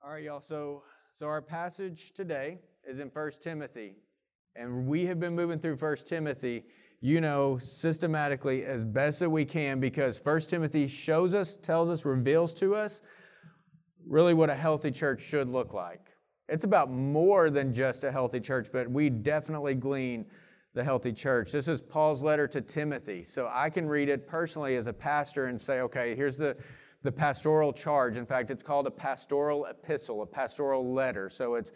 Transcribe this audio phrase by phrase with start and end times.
[0.00, 0.40] All right, y'all.
[0.40, 3.96] So, so our passage today is in 1 Timothy,
[4.54, 6.66] and we have been moving through 1 Timothy,
[7.00, 12.04] you know, systematically as best that we can because 1 Timothy shows us, tells us,
[12.04, 13.02] reveals to us
[14.06, 16.12] really what a healthy church should look like.
[16.48, 20.26] It's about more than just a healthy church, but we definitely glean
[20.74, 21.50] the healthy church.
[21.50, 23.24] This is Paul's letter to Timothy.
[23.24, 26.56] So I can read it personally as a pastor and say, okay, here's the
[27.02, 28.16] the pastoral charge.
[28.16, 31.30] In fact, it's called a pastoral epistle, a pastoral letter.
[31.30, 31.72] So it's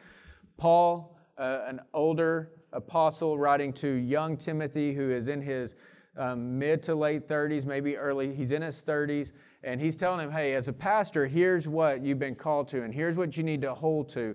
[0.56, 5.74] Paul, uh, an older apostle, writing to young Timothy, who is in his
[6.16, 10.33] um, mid to late 30s, maybe early, he's in his 30s, and he's telling him,
[10.33, 13.62] hey, as a pastor, here's what you've been called to, and here's what you need
[13.62, 14.34] to hold to.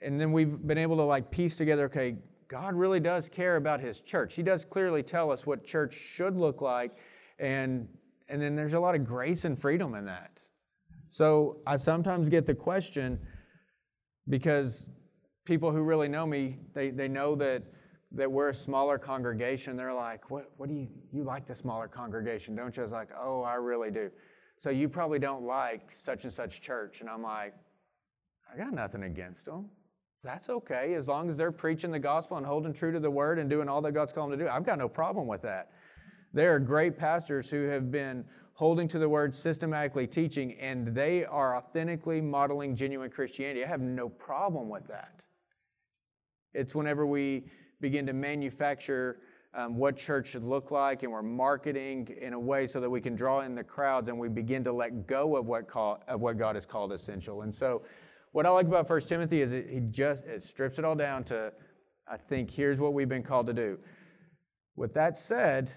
[0.00, 2.16] And then we've been able to like piece together, okay,
[2.48, 4.34] God really does care about his church.
[4.34, 6.92] He does clearly tell us what church should look like,
[7.38, 7.88] and
[8.30, 10.40] and then there's a lot of grace and freedom in that.
[11.08, 13.18] So I sometimes get the question
[14.28, 14.90] because
[15.44, 17.64] people who really know me, they, they know that,
[18.12, 19.76] that we're a smaller congregation.
[19.76, 22.82] They're like, what, what do you, you like the smaller congregation, don't you?
[22.82, 24.10] I was like, oh, I really do.
[24.58, 27.00] So you probably don't like such and such church.
[27.00, 27.54] And I'm like,
[28.52, 29.70] I got nothing against them.
[30.22, 30.94] That's okay.
[30.94, 33.68] As long as they're preaching the gospel and holding true to the word and doing
[33.68, 35.70] all that God's called them to do, I've got no problem with that.
[36.32, 41.24] There are great pastors who have been holding to the word, systematically teaching, and they
[41.24, 43.64] are authentically modeling genuine Christianity.
[43.64, 45.24] I have no problem with that.
[46.52, 47.44] It's whenever we
[47.80, 49.18] begin to manufacture
[49.54, 53.00] um, what church should look like, and we're marketing in a way so that we
[53.00, 56.20] can draw in the crowds, and we begin to let go of what call, of
[56.20, 57.42] what God has called essential.
[57.42, 57.82] And so,
[58.32, 61.24] what I like about First Timothy is it, he just it strips it all down
[61.24, 61.52] to,
[62.06, 63.78] I think here's what we've been called to do.
[64.76, 65.72] With that said,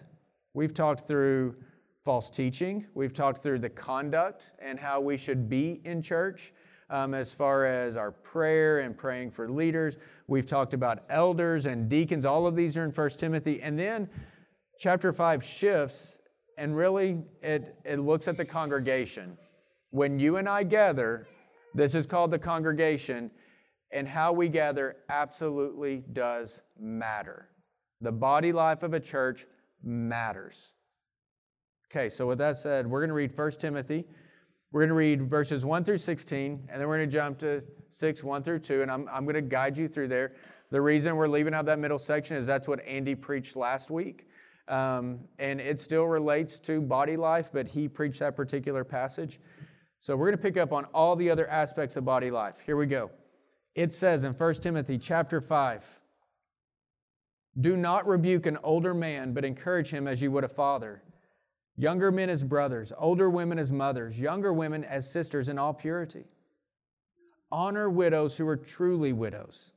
[0.53, 1.55] We've talked through
[2.03, 2.85] false teaching.
[2.93, 6.53] We've talked through the conduct and how we should be in church
[6.89, 9.97] um, as far as our prayer and praying for leaders.
[10.27, 12.25] We've talked about elders and deacons.
[12.25, 13.61] All of these are in 1 Timothy.
[13.61, 14.09] And then
[14.77, 16.19] chapter 5 shifts
[16.57, 19.37] and really it, it looks at the congregation.
[19.89, 21.27] When you and I gather,
[21.73, 23.31] this is called the congregation,
[23.91, 27.49] and how we gather absolutely does matter.
[28.01, 29.45] The body life of a church
[29.83, 30.73] matters.
[31.91, 34.05] Okay, so with that said, we're going to read 1 Timothy.
[34.71, 37.63] We're going to read verses 1 through 16, and then we're going to jump to
[37.89, 40.33] 6, 1 through 2, and I'm, I'm going to guide you through there.
[40.71, 44.27] The reason we're leaving out that middle section is that's what Andy preached last week.
[44.67, 49.39] Um, and it still relates to body life, but he preached that particular passage.
[49.99, 52.63] So we're going to pick up on all the other aspects of body life.
[52.65, 53.11] Here we go.
[53.75, 55.99] It says in 1 Timothy chapter 5,
[57.59, 61.03] do not rebuke an older man, but encourage him as you would a father.
[61.75, 66.25] Younger men as brothers, older women as mothers, younger women as sisters in all purity.
[67.51, 69.71] Honor widows who are truly widows.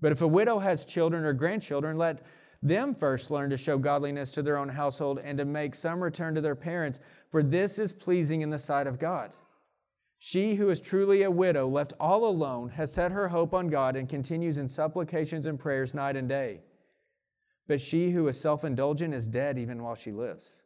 [0.00, 2.22] But if a widow has children or grandchildren, let
[2.62, 6.34] them first learn to show godliness to their own household and to make some return
[6.34, 7.00] to their parents,
[7.30, 9.32] for this is pleasing in the sight of God.
[10.18, 13.96] She who is truly a widow, left all alone, has set her hope on God
[13.96, 16.60] and continues in supplications and prayers night and day.
[17.66, 20.64] But she who is self indulgent is dead even while she lives.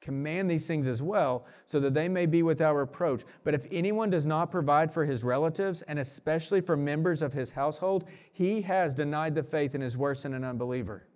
[0.00, 3.22] Command these things as well, so that they may be without reproach.
[3.44, 7.52] But if anyone does not provide for his relatives, and especially for members of his
[7.52, 11.06] household, he has denied the faith and is worse than an unbeliever.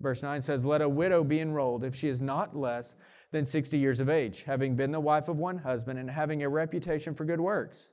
[0.00, 2.96] Verse 9 says, Let a widow be enrolled if she is not less
[3.30, 6.48] than 60 years of age, having been the wife of one husband and having a
[6.48, 7.92] reputation for good works.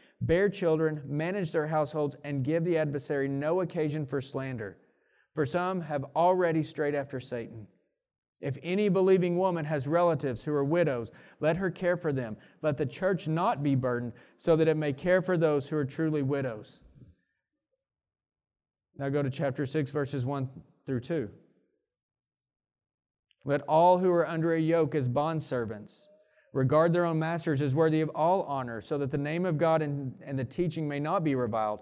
[0.21, 4.77] bear children, manage their households, and give the adversary no occasion for slander.
[5.33, 7.67] For some have already strayed after Satan.
[8.41, 12.37] If any believing woman has relatives who are widows, let her care for them.
[12.61, 15.85] Let the church not be burdened, so that it may care for those who are
[15.85, 16.83] truly widows.
[18.97, 20.49] Now go to chapter 6, verses 1
[20.85, 21.29] through 2.
[23.45, 26.07] Let all who are under a yoke as bondservants
[26.53, 29.81] regard their own masters as worthy of all honor, so that the name of God
[29.81, 31.79] and, and the teaching may not be reviled.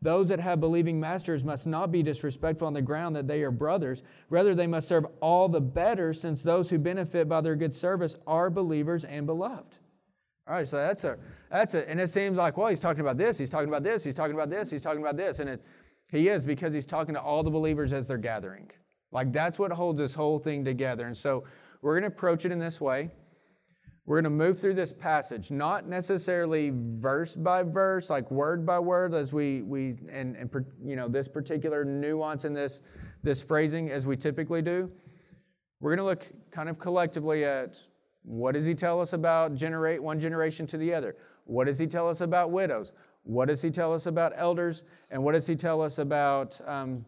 [0.00, 3.52] Those that have believing masters must not be disrespectful on the ground that they are
[3.52, 4.02] brothers.
[4.30, 8.16] Rather, they must serve all the better, since those who benefit by their good service
[8.26, 9.78] are believers and beloved.
[10.48, 11.18] All right, so that's a
[11.50, 14.02] that's a and it seems like well he's talking about this, he's talking about this,
[14.02, 15.62] he's talking about this, he's talking about this, and it,
[16.08, 18.70] he is because he's talking to all the believers as they're gathering.
[19.12, 21.06] Like that's what holds this whole thing together.
[21.06, 21.44] And so
[21.80, 23.10] we're going to approach it in this way.
[24.04, 28.80] We're going to move through this passage, not necessarily verse by verse, like word by
[28.80, 30.50] word, as we we and, and
[30.84, 32.82] you know this particular nuance in this
[33.22, 34.90] this phrasing as we typically do.
[35.80, 37.78] We're going to look kind of collectively at
[38.24, 41.16] what does he tell us about generate one generation to the other?
[41.44, 42.92] What does he tell us about widows?
[43.24, 44.84] What does he tell us about elders?
[45.10, 47.04] And what does he tell us about um,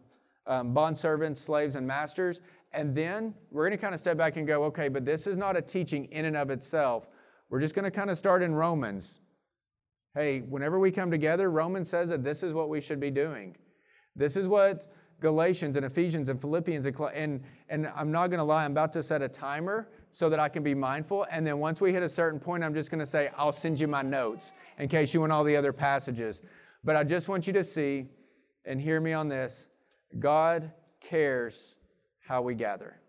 [0.47, 2.41] um, bondservants, slaves, and masters?
[2.75, 5.37] And then we're going to kind of step back and go, okay, but this is
[5.37, 7.07] not a teaching in and of itself.
[7.49, 9.19] We're just going to kind of start in Romans.
[10.13, 13.55] Hey, whenever we come together, Romans says that this is what we should be doing.
[14.15, 14.87] This is what
[15.21, 18.91] Galatians and Ephesians and Philippians and, and, and I'm not going to lie, I'm about
[18.93, 21.25] to set a timer so that I can be mindful.
[21.29, 23.79] And then once we hit a certain point, I'm just going to say, I'll send
[23.79, 26.41] you my notes in case you want all the other passages.
[26.83, 28.07] But I just want you to see
[28.65, 29.67] and hear me on this
[30.19, 31.75] God cares
[32.25, 32.99] how we gather,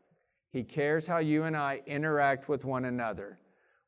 [0.51, 3.39] He cares how you and I interact with one another.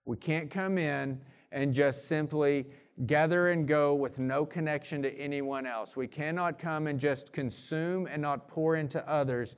[0.04, 1.20] We can't come in
[1.52, 2.66] and just simply
[3.06, 5.96] gather and go with no connection to anyone else.
[5.96, 9.56] We cannot come and just consume and not pour into others.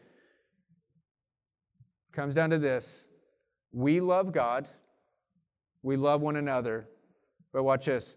[2.12, 3.08] Comes down to this
[3.72, 4.68] we love God,
[5.82, 6.88] we love one another,
[7.52, 8.16] but watch this.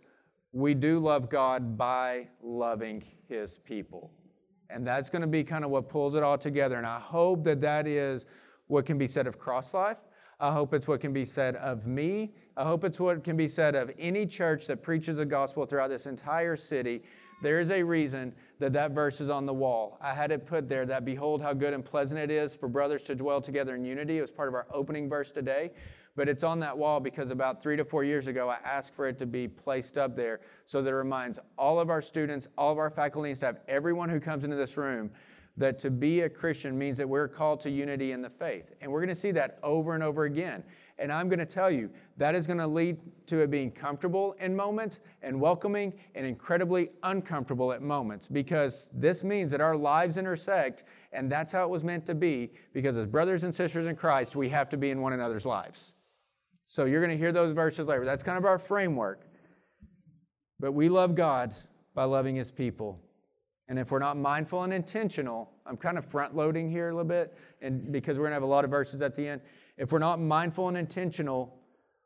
[0.51, 4.11] We do love God by loving His people.
[4.73, 6.77] And that's going to be kind of what pulls it all together.
[6.77, 8.25] And I hope that that is
[8.67, 9.99] what can be said of Cross Life.
[10.39, 12.33] I hope it's what can be said of me.
[12.57, 15.89] I hope it's what can be said of any church that preaches the gospel throughout
[15.89, 17.03] this entire city.
[17.41, 19.97] There is a reason that that verse is on the wall.
[20.01, 23.03] I had it put there that behold how good and pleasant it is for brothers
[23.03, 24.17] to dwell together in unity.
[24.17, 25.71] It was part of our opening verse today.
[26.15, 29.07] But it's on that wall because about three to four years ago, I asked for
[29.07, 32.71] it to be placed up there so that it reminds all of our students, all
[32.71, 35.10] of our faculty and staff, everyone who comes into this room,
[35.57, 38.74] that to be a Christian means that we're called to unity in the faith.
[38.81, 40.63] And we're going to see that over and over again.
[41.00, 44.36] And I'm going to tell you, that is going to lead to it being comfortable
[44.39, 50.18] in moments and welcoming and incredibly uncomfortable at moments because this means that our lives
[50.18, 53.95] intersect and that's how it was meant to be because as brothers and sisters in
[53.95, 55.94] Christ, we have to be in one another's lives.
[56.73, 58.03] So you're going to hear those verses later.
[58.03, 59.27] That's kind of our framework.
[60.59, 61.53] But we love God
[61.93, 62.99] by loving his people.
[63.69, 67.07] And if we're not mindful and intentional, I'm kind of front loading here a little
[67.07, 69.41] bit and because we're going to have a lot of verses at the end.
[69.77, 71.59] If we're not mindful and intentional,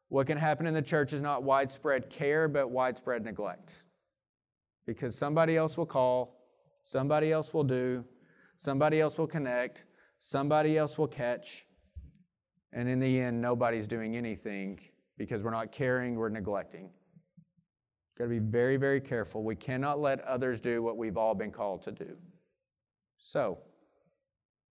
[0.09, 3.83] what can happen in the church is not widespread care, but widespread neglect.
[4.85, 6.41] Because somebody else will call,
[6.83, 8.03] somebody else will do,
[8.57, 9.85] somebody else will connect,
[10.17, 11.67] somebody else will catch,
[12.73, 14.79] and in the end, nobody's doing anything
[15.17, 16.89] because we're not caring, we're neglecting.
[18.17, 19.43] Got to be very, very careful.
[19.43, 22.17] We cannot let others do what we've all been called to do.
[23.17, 23.59] So,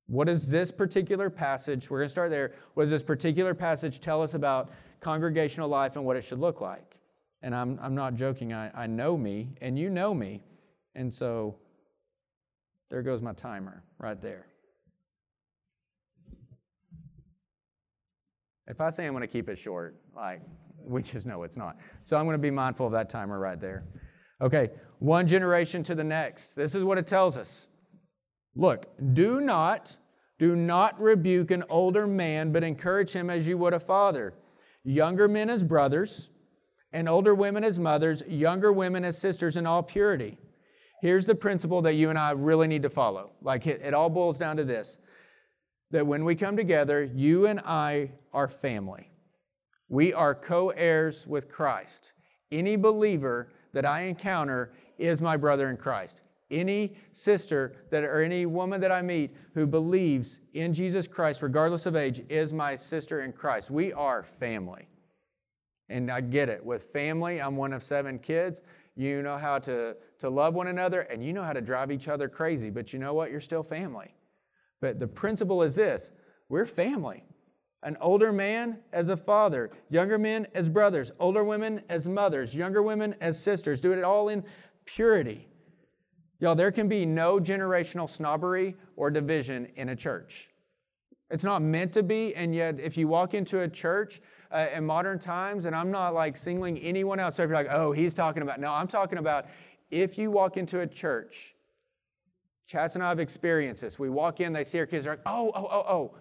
[0.06, 4.00] what does this particular passage, we're going to start there, what does this particular passage
[4.00, 4.70] tell us about
[5.00, 7.00] congregational life and what it should look like?
[7.42, 10.44] And I'm, I'm not joking, I, I know me, and you know me.
[10.94, 11.56] And so
[12.88, 14.46] there goes my timer right there.
[18.68, 20.40] If I say I'm going to keep it short, like,
[20.84, 21.76] we just know it's not.
[22.02, 23.84] So I'm going to be mindful of that timer right there.
[24.40, 26.54] Okay, one generation to the next.
[26.54, 27.68] This is what it tells us.
[28.54, 29.96] Look, do not,
[30.38, 34.34] do not rebuke an older man, but encourage him as you would a father.
[34.84, 36.30] Younger men as brothers,
[36.92, 40.38] and older women as mothers, younger women as sisters in all purity.
[41.02, 43.32] Here's the principle that you and I really need to follow.
[43.42, 44.98] Like it, it all boils down to this
[45.90, 49.10] that when we come together, you and I are family.
[49.88, 52.12] We are co heirs with Christ.
[52.50, 56.22] Any believer that I encounter is my brother in Christ.
[56.50, 61.86] Any sister that or any woman that I meet who believes in Jesus Christ, regardless
[61.86, 63.70] of age, is my sister in Christ.
[63.70, 64.88] We are family.
[65.88, 66.64] And I get it.
[66.64, 68.62] With family, I'm one of seven kids.
[68.96, 72.08] You know how to, to love one another and you know how to drive each
[72.08, 73.30] other crazy, but you know what?
[73.30, 74.14] You're still family.
[74.80, 76.12] But the principle is this
[76.48, 77.24] we're family.
[77.82, 82.82] An older man as a father, younger men as brothers, older women as mothers, younger
[82.82, 83.80] women as sisters.
[83.80, 84.44] Do it all in
[84.86, 85.46] purity.
[86.38, 90.48] Y'all, there can be no generational snobbery or division in a church.
[91.30, 94.20] It's not meant to be, and yet if you walk into a church
[94.52, 97.70] uh, in modern times, and I'm not like singling anyone out, so if you're like,
[97.70, 99.46] oh, he's talking about, no, I'm talking about
[99.90, 101.55] if you walk into a church,
[102.66, 103.98] Chas and I have experienced this.
[103.98, 106.14] We walk in, they see our kids, they're like, oh, oh, oh, oh.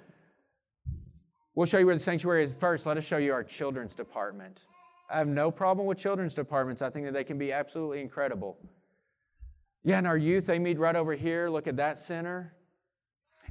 [1.55, 2.85] We'll show you where the sanctuary is first.
[2.85, 4.67] Let us show you our children's department.
[5.09, 6.81] I have no problem with children's departments.
[6.81, 8.57] I think that they can be absolutely incredible.
[9.83, 11.49] Yeah, and our youth, they meet right over here.
[11.49, 12.53] Look at that center.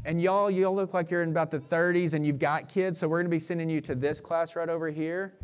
[0.05, 3.09] And y'all, y'all look like you're in about the 30s and you've got kids, so
[3.09, 5.35] we're going to be sending you to this class right over here.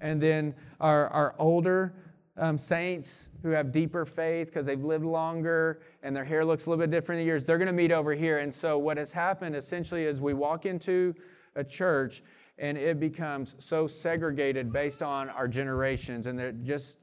[0.00, 1.94] And then our, our older
[2.38, 6.70] um, saints who have deeper faith because they've lived longer and their hair looks a
[6.70, 8.38] little bit different in years, they're going to meet over here.
[8.38, 11.14] And so, what has happened essentially is we walk into
[11.56, 12.22] a church
[12.58, 16.98] and it becomes so segregated based on our generations, and they're just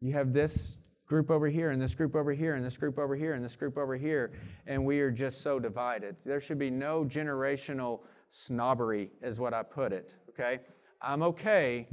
[0.00, 3.14] you have this group over here, and this group over here, and this group over
[3.14, 4.32] here, and this group over here,
[4.66, 6.16] and we are just so divided.
[6.24, 8.00] There should be no generational
[8.30, 10.16] snobbery, is what I put it.
[10.30, 10.60] Okay,
[11.02, 11.86] I'm okay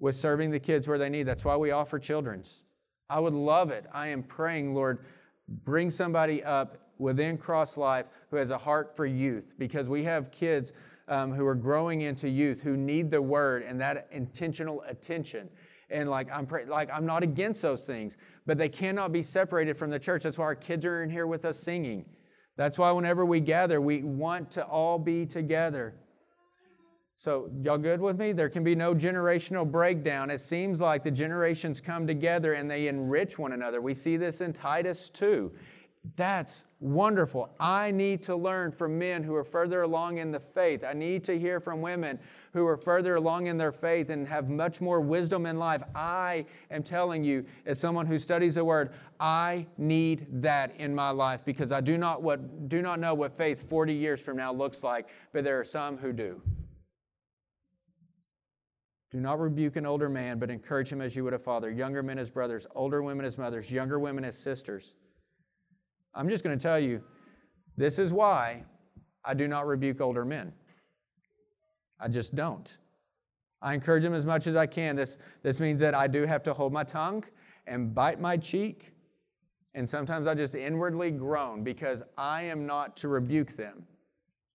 [0.00, 1.24] with serving the kids where they need.
[1.24, 2.64] That's why we offer children's.
[3.08, 3.86] I would love it.
[3.92, 5.04] I am praying, Lord,
[5.46, 10.30] bring somebody up within Cross Life who has a heart for youth because we have
[10.30, 10.72] kids
[11.08, 15.48] um, who are growing into youth who need the word and that intentional attention.
[15.90, 18.16] And like I'm pray- like I'm not against those things,
[18.46, 20.22] but they cannot be separated from the church.
[20.22, 22.04] That's why our kids are in here with us singing.
[22.56, 25.94] That's why whenever we gather, we want to all be together.
[27.20, 28.32] So, y'all good with me?
[28.32, 30.30] There can be no generational breakdown.
[30.30, 33.82] It seems like the generations come together and they enrich one another.
[33.82, 35.52] We see this in Titus 2.
[36.16, 37.54] That's wonderful.
[37.60, 40.82] I need to learn from men who are further along in the faith.
[40.82, 42.18] I need to hear from women
[42.54, 45.82] who are further along in their faith and have much more wisdom in life.
[45.94, 51.10] I am telling you, as someone who studies the word, I need that in my
[51.10, 54.54] life because I do not, what, do not know what faith 40 years from now
[54.54, 56.40] looks like, but there are some who do.
[59.10, 62.02] Do not rebuke an older man, but encourage him as you would a father, younger
[62.02, 64.94] men as brothers, older women as mothers, younger women as sisters.
[66.14, 67.02] I'm just going to tell you
[67.76, 68.64] this is why
[69.24, 70.52] I do not rebuke older men.
[71.98, 72.78] I just don't.
[73.60, 74.96] I encourage them as much as I can.
[74.96, 77.24] This, this means that I do have to hold my tongue
[77.66, 78.92] and bite my cheek.
[79.74, 83.86] And sometimes I just inwardly groan because I am not to rebuke them.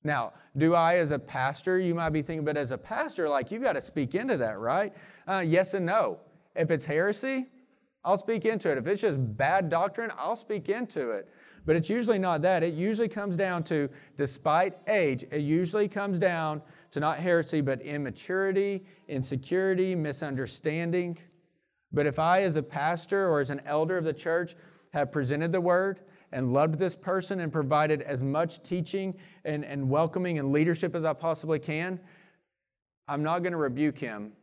[0.05, 3.51] Now, do I, as a pastor, you might be thinking, but as a pastor, like
[3.51, 4.93] you've got to speak into that, right?
[5.27, 6.19] Uh, yes and no.
[6.55, 7.47] If it's heresy,
[8.03, 8.77] I'll speak into it.
[8.77, 11.27] If it's just bad doctrine, I'll speak into it.
[11.65, 12.61] But it's usually not that.
[12.61, 17.81] It usually comes down to, despite age, it usually comes down to not heresy, but
[17.81, 21.17] immaturity, insecurity, misunderstanding.
[21.91, 24.53] But if I, as a pastor or as an elder of the church,
[24.93, 26.01] have presented the word,
[26.35, 29.15] and loved this person and provided as much teaching
[29.45, 31.97] and, and welcoming and leadership as I possibly can,
[33.07, 34.33] I'm not going to rebuke him.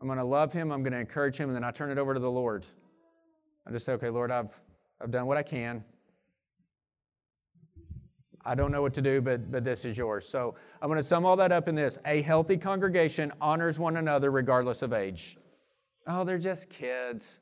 [0.00, 1.98] I'm going to love him, I'm going to encourage him, and then I turn it
[1.98, 2.66] over to the Lord.
[3.64, 4.58] I just say, okay, Lord, I've,
[5.00, 5.84] I've done what I can.
[8.44, 10.28] I don't know what to do, but, but this is yours.
[10.28, 12.00] So I'm going to sum all that up in this.
[12.06, 15.38] A healthy congregation honors one another regardless of age.
[16.08, 17.38] Oh, they're just kids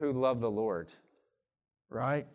[0.00, 0.88] who love the Lord
[1.90, 2.26] right?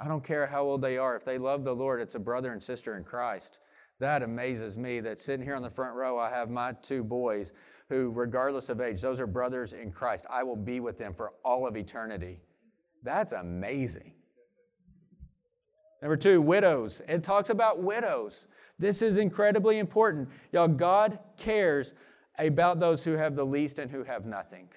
[0.00, 1.16] I don't care how old they are.
[1.16, 3.60] If they love the Lord, it's a brother and sister in Christ.
[4.00, 7.52] That amazes me that sitting here on the front row, I have my two boys
[7.88, 10.26] who, regardless of age, those are brothers in Christ.
[10.30, 12.40] I will be with them for all of eternity.
[13.02, 14.14] That's amazing.
[16.00, 17.00] Number two, widows.
[17.06, 18.48] It talks about widows.
[18.78, 20.30] This is incredibly important.
[20.50, 21.94] Y'all, God cares
[22.38, 24.68] about those who have the least and who have nothing.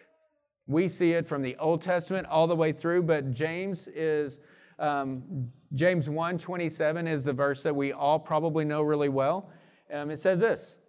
[0.67, 4.39] We see it from the Old Testament all the way through, but James is
[4.79, 9.49] um, James 1 27 is the verse that we all probably know really well.
[9.91, 10.79] Um, it says this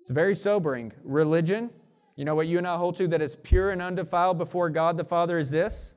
[0.00, 0.92] it's very sobering.
[1.02, 1.70] Religion,
[2.14, 4.96] you know what you and I hold to that is pure and undefiled before God
[4.96, 5.96] the Father is this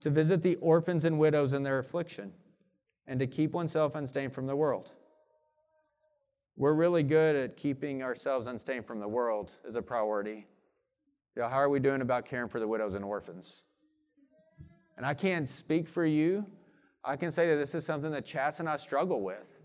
[0.00, 2.32] to visit the orphans and widows in their affliction
[3.06, 4.92] and to keep oneself unstained from the world.
[6.56, 10.46] We're really good at keeping ourselves unstained from the world as a priority.
[11.36, 13.62] You know, how are we doing about caring for the widows and orphans?
[14.96, 16.44] And I can't speak for you.
[17.04, 19.62] I can say that this is something that Chas and I struggle with.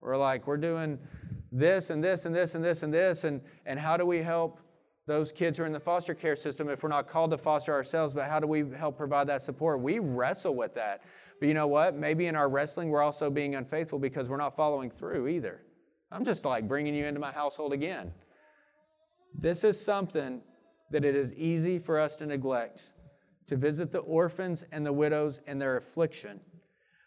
[0.00, 0.98] We're like, we're doing
[1.50, 4.60] this and this and this and this and this, and, and how do we help
[5.06, 7.72] those kids who are in the foster care system if we're not called to foster
[7.72, 9.80] ourselves, but how do we help provide that support?
[9.80, 11.02] We wrestle with that.
[11.38, 11.94] But you know what?
[11.94, 15.60] Maybe in our wrestling, we're also being unfaithful because we're not following through either.
[16.10, 18.12] I'm just like bringing you into my household again.
[19.34, 20.42] This is something
[20.90, 22.94] that it is easy for us to neglect
[23.46, 26.40] to visit the orphans and the widows in their affliction.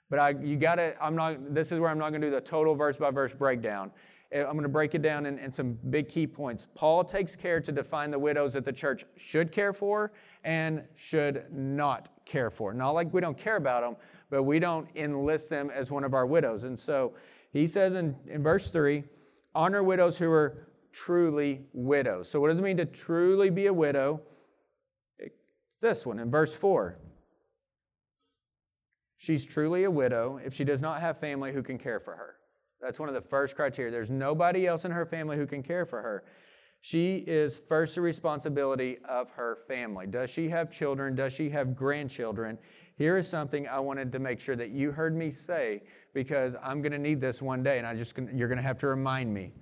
[0.10, 2.32] But I, you got to, I'm not, this is where I'm not going to do
[2.32, 3.92] the total verse by verse breakdown.
[4.32, 6.68] Eh, I'm going to break it down in, in, some big key points.
[6.76, 11.46] Paul takes care to define the widows that the church should care for and should
[11.52, 12.74] not care for.
[12.74, 13.98] Not like we don't care about them,
[14.30, 16.64] but we don't enlist them as one of our widows.
[16.64, 17.14] And so
[17.52, 19.04] he says in, in verse 3
[19.56, 22.30] honor widows who are truly widows.
[22.30, 24.22] So, what does it mean to truly be a widow?
[25.20, 26.98] It's this one in verse 4.
[29.16, 32.36] She's truly a widow if she does not have family who can care for her.
[32.82, 33.92] That's one of the first criteria.
[33.92, 36.24] There's nobody else in her family who can care for her.
[36.80, 40.06] She is first the responsibility of her family.
[40.06, 41.16] Does she have children?
[41.16, 42.60] Does she have grandchildren?
[42.96, 45.82] Here is something I wanted to make sure that you heard me say
[46.14, 48.78] because I'm going to need this one day, and I just you're going to have
[48.80, 49.54] to remind me.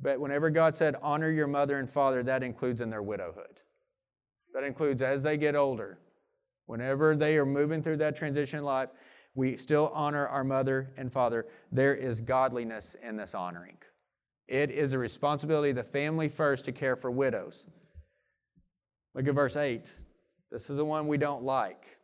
[0.00, 3.60] But whenever God said, honor your mother and father, that includes in their widowhood.
[4.52, 5.98] That includes as they get older.
[6.66, 8.90] Whenever they are moving through that transition in life,
[9.34, 11.46] we still honor our mother and father.
[11.72, 13.78] There is godliness in this honoring.
[14.46, 17.66] It is a responsibility of the family first to care for widows.
[19.14, 19.90] Look at verse 8.
[20.50, 21.98] This is the one we don't like.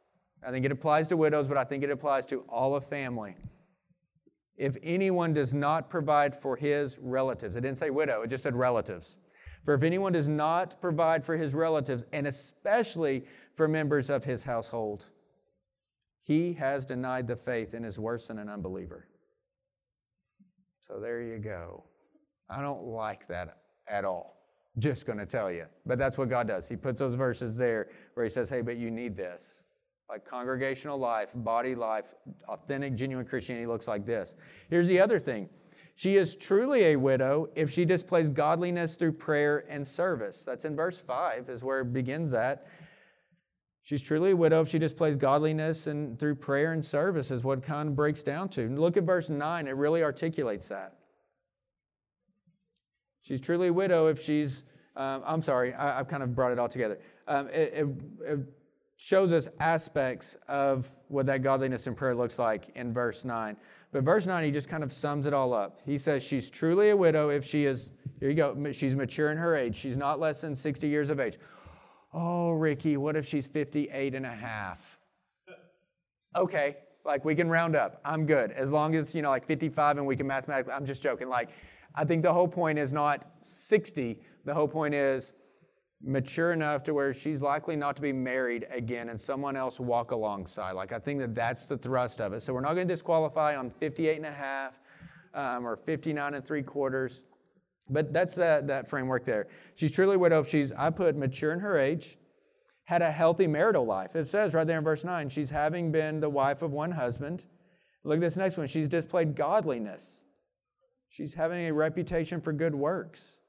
[0.44, 3.36] I think it applies to widows, but I think it applies to all of family.
[4.60, 8.54] If anyone does not provide for his relatives, it didn't say widow, it just said
[8.54, 9.16] relatives.
[9.64, 13.24] For if anyone does not provide for his relatives, and especially
[13.54, 15.06] for members of his household,
[16.24, 19.08] he has denied the faith and is worse than an unbeliever.
[20.86, 21.84] So there you go.
[22.50, 23.56] I don't like that
[23.88, 24.36] at all.
[24.78, 25.64] Just going to tell you.
[25.86, 26.68] But that's what God does.
[26.68, 29.62] He puts those verses there where He says, hey, but you need this.
[30.10, 32.14] Like congregational life, body life,
[32.48, 34.34] authentic, genuine Christianity looks like this.
[34.68, 35.48] Here's the other thing
[35.94, 40.44] she is truly a widow if she displays godliness through prayer and service.
[40.44, 42.66] That's in verse 5, is where it begins that.
[43.82, 47.62] She's truly a widow if she displays godliness and through prayer and service, is what
[47.62, 48.68] kind of breaks down to.
[48.68, 50.96] Look at verse 9, it really articulates that.
[53.22, 54.64] She's truly a widow if she's,
[54.96, 56.98] um, I'm sorry, I, have kind of brought it all together.
[57.28, 57.86] Um, it, it,
[58.24, 58.38] it
[59.02, 63.56] shows us aspects of what that godliness in prayer looks like in verse 9.
[63.92, 65.80] But verse 9, he just kind of sums it all up.
[65.86, 69.38] He says, She's truly a widow if she is, here you go, she's mature in
[69.38, 69.74] her age.
[69.74, 71.38] She's not less than 60 years of age.
[72.12, 74.98] Oh, Ricky, what if she's 58 and a half?
[76.36, 78.02] Okay, like we can round up.
[78.04, 78.52] I'm good.
[78.52, 81.28] As long as, you know, like 55 and we can mathematically, I'm just joking.
[81.28, 81.50] Like,
[81.94, 84.20] I think the whole point is not 60.
[84.44, 85.32] The whole point is
[86.02, 90.12] mature enough to where she's likely not to be married again and someone else walk
[90.12, 90.72] alongside.
[90.72, 92.42] Like, I think that that's the thrust of it.
[92.42, 94.80] So we're not going to disqualify on 58 and a half
[95.34, 97.24] um, or 59 and three quarters.
[97.88, 99.48] But that's that, that framework there.
[99.74, 102.16] She's truly widow she's, I put mature in her age,
[102.84, 104.16] had a healthy marital life.
[104.16, 107.46] It says right there in verse 9, she's having been the wife of one husband.
[108.04, 108.66] Look at this next one.
[108.68, 110.24] She's displayed godliness.
[111.08, 113.39] She's having a reputation for good works.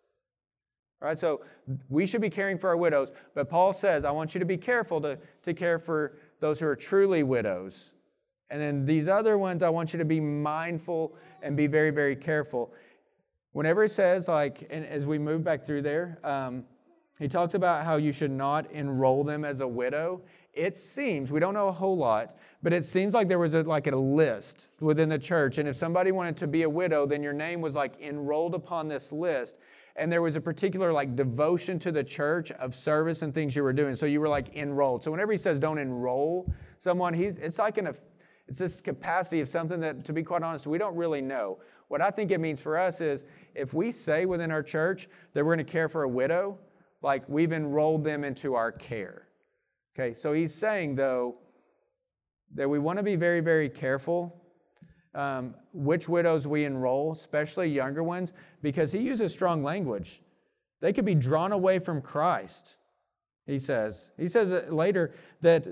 [1.01, 1.41] Right, so
[1.89, 4.57] we should be caring for our widows, but Paul says, I want you to be
[4.57, 7.95] careful to, to care for those who are truly widows.
[8.51, 12.15] And then these other ones, I want you to be mindful and be very, very
[12.15, 12.71] careful.
[13.53, 16.65] Whenever it says, like, and as we move back through there, um,
[17.17, 20.21] he talks about how you should not enroll them as a widow.
[20.53, 23.63] It seems, we don't know a whole lot, but it seems like there was a,
[23.63, 25.57] like a list within the church.
[25.57, 28.87] And if somebody wanted to be a widow, then your name was like enrolled upon
[28.87, 29.55] this list.
[29.95, 33.63] And there was a particular like devotion to the church of service and things you
[33.63, 33.95] were doing.
[33.95, 35.03] So you were like enrolled.
[35.03, 37.87] So whenever he says don't enroll someone, he's, it's like an,
[38.47, 41.59] it's this capacity of something that, to be quite honest, we don't really know.
[41.87, 45.43] What I think it means for us is if we say within our church that
[45.45, 46.57] we're going to care for a widow,
[47.01, 49.27] like we've enrolled them into our care.
[49.93, 51.35] Okay, so he's saying though
[52.53, 54.40] that we want to be very, very careful
[55.13, 60.21] um, which widows we enroll, especially younger ones, because he uses strong language.
[60.79, 62.77] They could be drawn away from Christ,
[63.45, 64.11] he says.
[64.17, 65.67] He says later that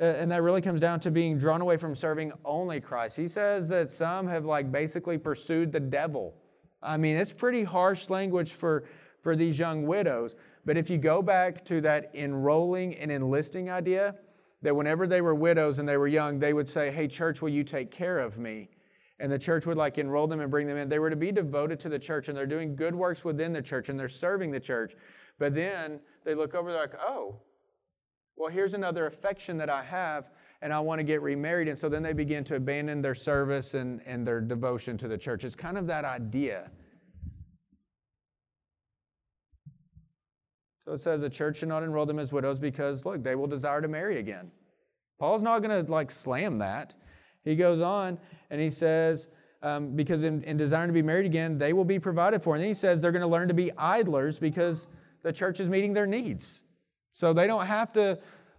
[0.00, 3.16] uh, and that really comes down to being drawn away from serving only Christ.
[3.16, 6.34] He says that some have like basically pursued the devil.
[6.82, 8.84] I mean, it's pretty harsh language for,
[9.22, 10.34] for these young widows.
[10.64, 14.16] But if you go back to that enrolling and enlisting idea,
[14.62, 17.50] that whenever they were widows and they were young, they would say, Hey, church, will
[17.50, 18.70] you take care of me?
[19.20, 20.88] And the church would like enroll them and bring them in.
[20.88, 23.62] They were to be devoted to the church and they're doing good works within the
[23.62, 24.94] church and they're serving the church.
[25.38, 27.40] But then they look over, they're like, Oh,
[28.36, 31.68] well, here's another affection that I have, and I want to get remarried.
[31.68, 35.18] And so then they begin to abandon their service and, and their devotion to the
[35.18, 35.44] church.
[35.44, 36.70] It's kind of that idea.
[40.84, 43.46] So it says the church should not enroll them as widows because, look, they will
[43.46, 44.50] desire to marry again.
[45.18, 46.94] Paul's not going to like slam that.
[47.44, 48.18] He goes on
[48.50, 49.28] and he says,
[49.62, 52.54] um, because in, in desiring to be married again, they will be provided for.
[52.54, 54.88] And then he says they're going to learn to be idlers because
[55.22, 56.64] the church is meeting their needs.
[57.12, 58.18] So they don't have to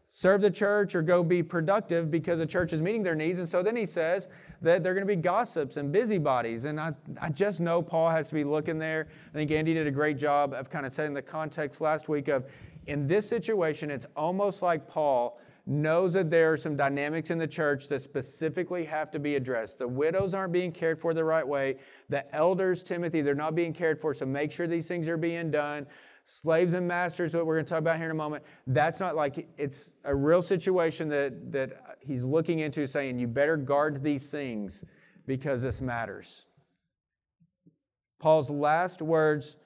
[0.09, 3.37] serve the church or go be productive because the church is meeting their needs.
[3.37, 4.27] And so then he says
[4.61, 6.65] that they're going to be gossips and busybodies.
[6.65, 9.07] And I, I just know Paul has to be looking there.
[9.33, 12.29] I think Andy did a great job of kind of setting the context last week
[12.29, 12.45] of
[12.87, 17.47] in this situation, it's almost like Paul knows that there are some dynamics in the
[17.47, 19.79] church that specifically have to be addressed.
[19.79, 21.77] The widows aren't being cared for the right way.
[22.09, 24.13] The elders, Timothy, they're not being cared for.
[24.13, 25.87] So make sure these things are being done
[26.25, 29.15] slaves and masters, what we're going to talk about here in a moment, that's not
[29.15, 34.31] like it's a real situation that, that he's looking into saying, you better guard these
[34.31, 34.83] things
[35.27, 36.47] because this matters.
[38.19, 39.57] Paul's last words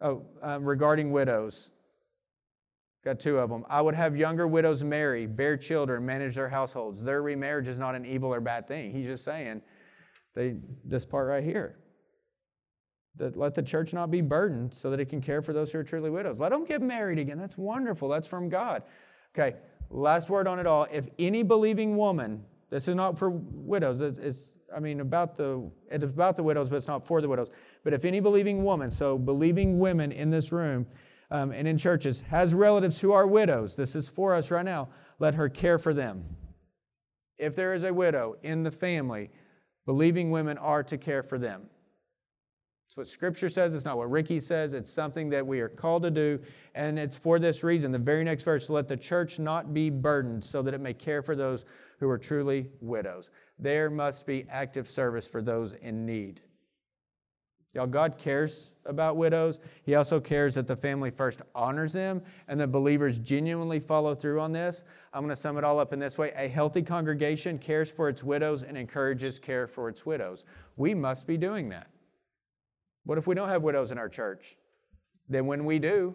[0.00, 1.70] oh, um, regarding widows.
[3.04, 3.64] Got two of them.
[3.68, 7.02] I would have younger widows marry, bear children, manage their households.
[7.02, 8.92] Their remarriage is not an evil or bad thing.
[8.92, 9.62] He's just saying
[10.34, 11.76] they, this part right here
[13.16, 15.78] that let the church not be burdened so that it can care for those who
[15.78, 16.40] are truly widows.
[16.40, 17.38] Let them get married again.
[17.38, 18.08] That's wonderful.
[18.08, 18.84] That's from God.
[19.36, 19.56] Okay,
[19.90, 20.86] last word on it all.
[20.90, 25.70] If any believing woman, this is not for widows, it's, it's I mean, about the,
[25.90, 27.50] it's about the widows, but it's not for the widows.
[27.84, 30.86] But if any believing woman, so believing women in this room
[31.32, 34.90] um, and in churches, has relatives who are widows, this is for us right now,
[35.18, 36.36] let her care for them.
[37.38, 39.30] If there is a widow in the family,
[39.86, 41.70] believing women are to care for them.
[42.86, 43.74] It's what Scripture says.
[43.74, 44.74] It's not what Ricky says.
[44.74, 46.40] It's something that we are called to do.
[46.74, 47.90] And it's for this reason.
[47.90, 51.22] The very next verse let the church not be burdened so that it may care
[51.22, 51.64] for those
[51.98, 53.30] who are truly widows.
[53.58, 56.42] There must be active service for those in need.
[57.74, 59.58] Y'all, God cares about widows.
[59.82, 64.40] He also cares that the family first honors them and that believers genuinely follow through
[64.40, 64.84] on this.
[65.12, 68.10] I'm going to sum it all up in this way A healthy congregation cares for
[68.10, 70.44] its widows and encourages care for its widows.
[70.76, 71.88] We must be doing that.
[73.04, 74.56] What if we don't have widows in our church?
[75.28, 76.14] Then when we do,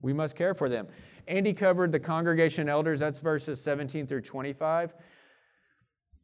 [0.00, 0.86] we must care for them.
[1.28, 4.94] Andy covered the congregation elders, that's verses 17 through 25.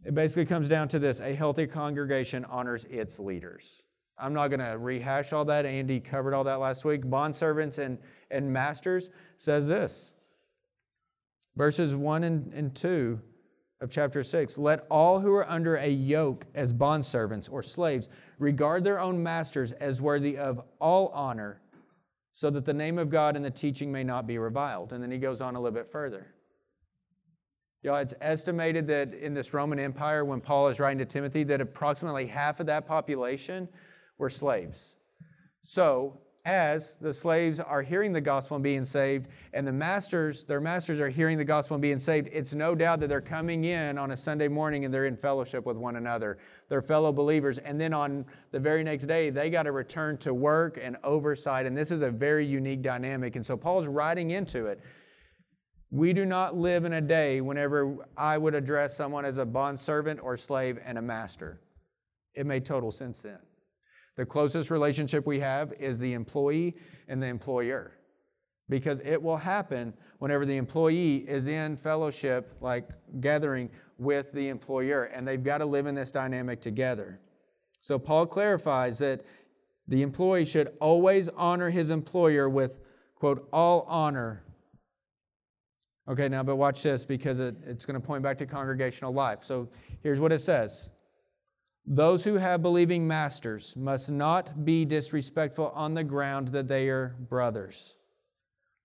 [0.05, 3.85] It basically comes down to this a healthy congregation honors its leaders.
[4.22, 5.66] I'm not going to rehash all that.
[5.66, 7.02] Andy covered all that last week.
[7.02, 7.98] Bondservants and,
[8.30, 10.14] and masters says this
[11.56, 13.20] verses 1 and, and 2
[13.80, 18.08] of chapter 6 Let all who are under a yoke as bondservants or slaves
[18.38, 21.61] regard their own masters as worthy of all honor,
[22.30, 24.92] so that the name of God and the teaching may not be reviled.
[24.92, 26.32] And then he goes on a little bit further.
[27.82, 31.61] Y'all, it's estimated that in this Roman Empire, when Paul is writing to Timothy, that
[31.61, 33.68] approximately half of that population
[34.18, 34.96] were slaves.
[35.62, 40.61] So, as the slaves are hearing the gospel and being saved, and the masters, their
[40.61, 43.96] masters are hearing the gospel and being saved, it's no doubt that they're coming in
[43.96, 46.38] on a Sunday morning and they're in fellowship with one another.
[46.68, 47.59] They're fellow believers.
[47.59, 51.64] And then on the very next day, they got to return to work and oversight.
[51.64, 53.37] And this is a very unique dynamic.
[53.37, 54.81] And so Paul's writing into it.
[55.92, 60.20] We do not live in a day whenever I would address someone as a bondservant
[60.20, 61.61] or slave and a master.
[62.35, 63.38] It made total sense then.
[64.16, 66.77] The closest relationship we have is the employee
[67.09, 67.92] and the employer
[68.68, 72.88] because it will happen whenever the employee is in fellowship, like
[73.20, 77.20] gathering with the employer, and they've got to live in this dynamic together.
[77.81, 79.22] So Paul clarifies that
[79.88, 82.81] the employee should always honor his employer with,
[83.14, 84.44] quote, all honor.
[86.09, 89.40] Okay, now, but watch this because it, it's going to point back to congregational life.
[89.40, 89.68] So
[90.03, 90.90] here's what it says
[91.85, 97.16] those who have believing masters must not be disrespectful on the ground that they are
[97.18, 97.99] brothers.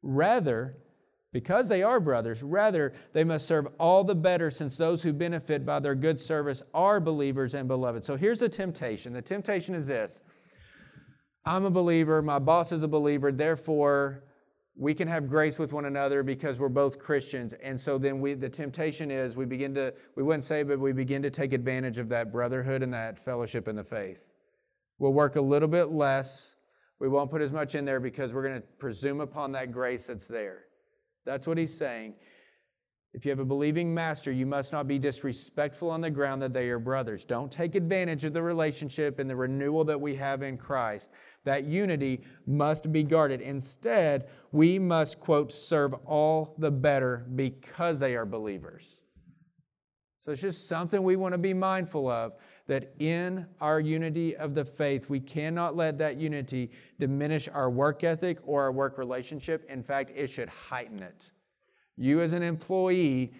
[0.01, 0.77] Rather,
[1.31, 5.65] because they are brothers, rather, they must serve all the better since those who benefit
[5.65, 8.03] by their good service are believers and beloved.
[8.03, 10.23] So here's the temptation the temptation is this
[11.45, 14.23] I'm a believer, my boss is a believer, therefore,
[14.77, 17.53] we can have grace with one another because we're both Christians.
[17.53, 20.93] And so then we, the temptation is we begin to, we wouldn't say, but we
[20.93, 24.27] begin to take advantage of that brotherhood and that fellowship in the faith.
[24.99, 26.55] We'll work a little bit less.
[26.99, 30.07] We won't put as much in there because we're going to presume upon that grace
[30.07, 30.65] that's there.
[31.25, 32.13] That's what he's saying.
[33.13, 36.53] If you have a believing master, you must not be disrespectful on the ground that
[36.53, 37.25] they are brothers.
[37.25, 41.09] Don't take advantage of the relationship and the renewal that we have in Christ.
[41.43, 43.41] That unity must be guarded.
[43.41, 49.01] Instead, we must, quote, serve all the better because they are believers.
[50.19, 52.33] So it's just something we want to be mindful of
[52.67, 58.03] that in our unity of the faith, we cannot let that unity diminish our work
[58.03, 59.65] ethic or our work relationship.
[59.69, 61.31] In fact, it should heighten it.
[61.97, 63.33] You, as an employee,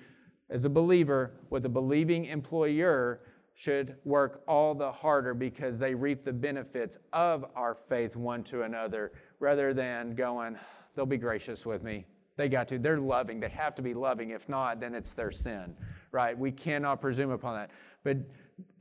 [0.49, 3.21] as a believer, with a believing employer,
[3.53, 8.61] should work all the harder because they reap the benefits of our faith one to
[8.61, 10.55] another rather than going,
[10.95, 12.05] they'll be gracious with me.
[12.35, 12.77] They got to.
[12.77, 13.39] They're loving.
[13.39, 14.29] They have to be loving.
[14.29, 15.75] If not, then it's their sin,
[16.11, 16.37] right?
[16.37, 17.71] We cannot presume upon that.
[18.03, 18.17] But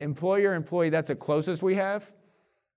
[0.00, 2.12] employer, employee, that's the closest we have,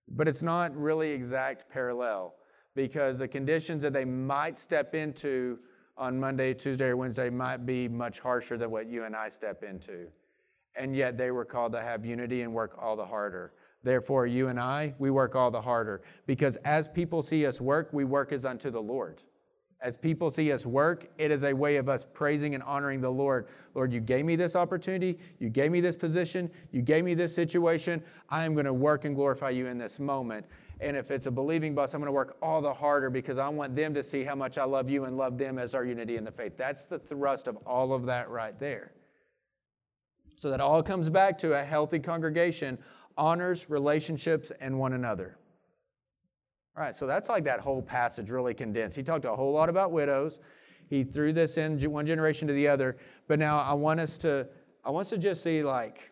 [0.08, 2.36] but it's not really exact parallel
[2.76, 5.60] because the conditions that they might step into
[6.00, 9.64] on Monday, Tuesday, or Wednesday might be much harsher than what you and I step
[9.64, 10.08] into.
[10.76, 13.52] And yet they were called to have unity and work all the harder.
[13.84, 17.90] Therefore, you and I, we work all the harder because as people see us work,
[17.92, 19.24] we work as unto the Lord.
[19.82, 23.10] As people see us work, it is a way of us praising and honoring the
[23.10, 23.48] Lord.
[23.76, 25.18] Lord, you gave me this opportunity.
[25.40, 26.52] You gave me this position.
[26.72, 28.04] You gave me this situation.
[28.30, 30.46] I am going to work and glorify you in this moment.
[30.82, 33.50] And if it's a believing bus, I'm going to work all the harder because I
[33.50, 36.16] want them to see how much I love you and love them as our unity
[36.16, 36.56] in the faith.
[36.56, 38.94] That's the thrust of all of that right there.
[40.36, 42.78] So that all comes back to a healthy congregation
[43.18, 45.38] honors relationships and one another.
[46.78, 48.96] All right, so that's like that whole passage really condensed.
[48.96, 50.40] He talked a whole lot about widows.
[50.90, 52.96] He threw this in one generation to the other,
[53.28, 54.48] but now I want us to
[54.86, 56.12] I want us to just see like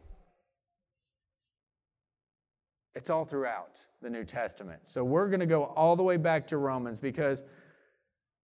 [2.98, 4.82] it's all throughout the New Testament.
[4.86, 7.44] So we're going to go all the way back to Romans because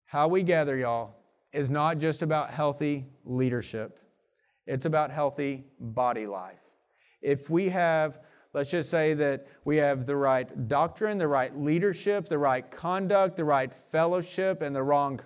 [0.04, 1.16] how we gather y'all
[1.52, 3.98] is not just about healthy leadership.
[4.64, 6.62] It's about healthy body life.
[7.20, 8.20] If we have
[8.54, 13.36] Let's just say that we have the right doctrine, the right leadership, the right conduct,
[13.36, 15.18] the right fellowship, and the wrong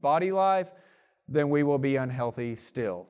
[0.00, 0.72] body life,
[1.28, 3.06] then we will be unhealthy still.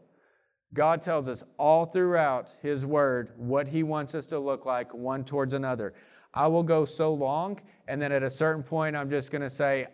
[0.74, 5.24] God tells us all throughout His Word what He wants us to look like one
[5.24, 5.94] towards another.
[6.34, 9.50] I will go so long, and then at a certain point, I'm just going to
[9.50, 9.86] say,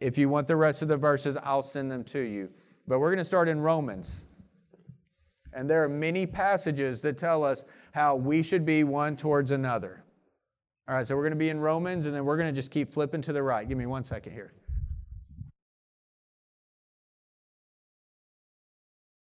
[0.00, 2.50] if you want the rest of the verses, I'll send them to you.
[2.88, 4.26] But we're going to start in Romans.
[5.52, 10.02] And there are many passages that tell us how we should be one towards another.
[10.88, 12.72] All right, so we're going to be in Romans, and then we're going to just
[12.72, 13.68] keep flipping to the right.
[13.68, 14.52] Give me one second here.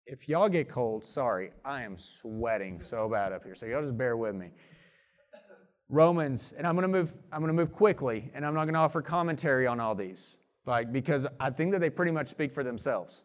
[0.07, 3.55] If y'all get cold, sorry, I am sweating so bad up here.
[3.55, 4.51] So y'all just bear with me.
[5.89, 7.15] Romans, and I'm to move.
[7.31, 11.27] I'm to move quickly, and I'm not to offer commentary on all these, like because
[11.39, 13.23] I think that they pretty much speak for themselves.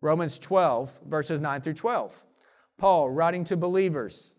[0.00, 2.24] Romans 12 verses 9 through 12.
[2.78, 4.36] Paul writing to believers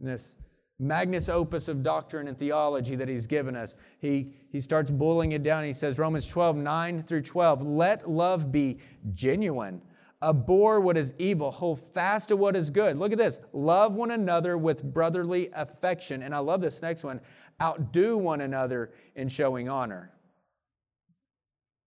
[0.00, 0.36] in this
[0.78, 3.74] magnus opus of doctrine and theology that he's given us.
[3.98, 5.64] He, he starts boiling it down.
[5.64, 8.78] He says, Romans 12, 9 through 12, let love be
[9.10, 9.80] genuine.
[10.22, 12.96] Abhor what is evil, hold fast to what is good.
[12.96, 13.46] Look at this.
[13.52, 16.22] Love one another with brotherly affection.
[16.22, 17.20] And I love this next one.
[17.60, 20.12] Outdo one another in showing honor.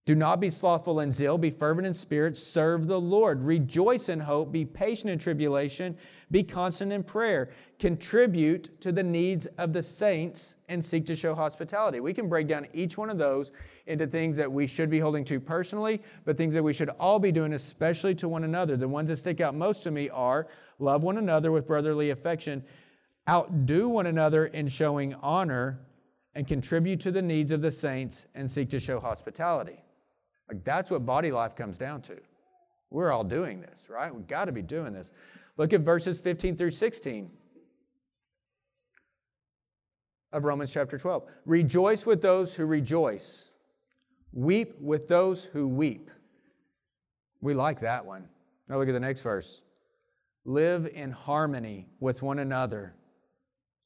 [0.10, 3.44] Do not be slothful in zeal, be fervent in spirit, serve the Lord.
[3.44, 5.96] Rejoice in hope, be patient in tribulation,
[6.32, 7.52] be constant in prayer.
[7.78, 12.00] Contribute to the needs of the saints and seek to show hospitality.
[12.00, 13.52] We can break down each one of those
[13.90, 17.20] into things that we should be holding to personally, but things that we should all
[17.20, 18.78] be doing, especially to one another.
[18.78, 20.48] The ones that stick out most to me are
[20.78, 22.64] love one another with brotherly affection,
[23.28, 25.80] outdo one another in showing honor,
[26.36, 29.82] and contribute to the needs of the saints and seek to show hospitality.
[30.48, 32.18] Like that's what body life comes down to.
[32.92, 34.14] We're all doing this, right?
[34.14, 35.12] We've got to be doing this.
[35.58, 37.30] Look at verses 15 through 16
[40.32, 41.24] of Romans chapter 12.
[41.46, 43.49] Rejoice with those who rejoice,
[44.32, 46.10] weep with those who weep.
[47.42, 48.28] We like that one.
[48.68, 49.64] Now look at the next verse.
[50.46, 52.96] Live in harmony with one another.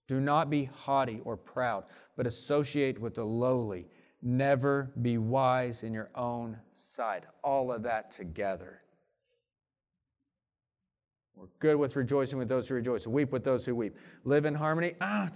[0.08, 3.88] Do not be haughty or proud, but associate with the lowly.
[4.22, 7.24] Never be wise in your own sight.
[7.44, 8.82] All of that together.
[11.36, 13.98] We're good with rejoicing with those who rejoice, weep with those who weep.
[14.24, 14.94] Live in harmony.
[15.02, 15.30] Ah,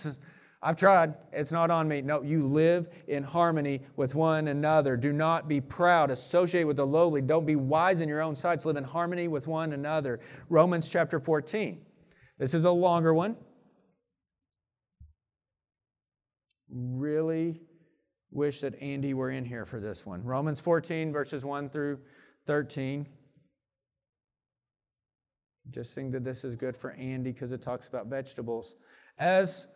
[0.61, 1.13] I've tried.
[1.31, 2.01] It's not on me.
[2.01, 4.97] No, you live in harmony with one another.
[4.97, 6.09] Do not be proud.
[6.09, 7.21] Associate with the lowly.
[7.21, 8.65] Don't be wise in your own sights.
[8.65, 10.19] Live in harmony with one another.
[10.49, 11.85] Romans chapter 14.
[12.39, 13.37] This is a longer one.
[16.69, 17.61] Really
[18.31, 20.23] wish that Andy were in here for this one.
[20.23, 21.99] Romans 14, verses 1 through
[22.47, 23.07] 13.
[25.69, 28.75] Just think that this is good for Andy because it talks about vegetables.
[29.17, 29.67] As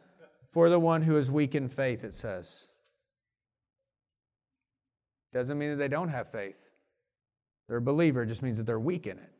[0.52, 2.68] for the one who is weak in faith, it says.
[5.34, 6.70] Doesn't mean that they don't have faith.
[7.68, 9.32] They're a believer, it just means that they're weak in it.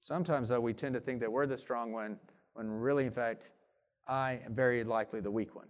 [0.00, 2.18] Sometimes, though, we tend to think that we're the strong one
[2.52, 3.52] when really, in fact,
[4.06, 5.68] I am very likely the weak one.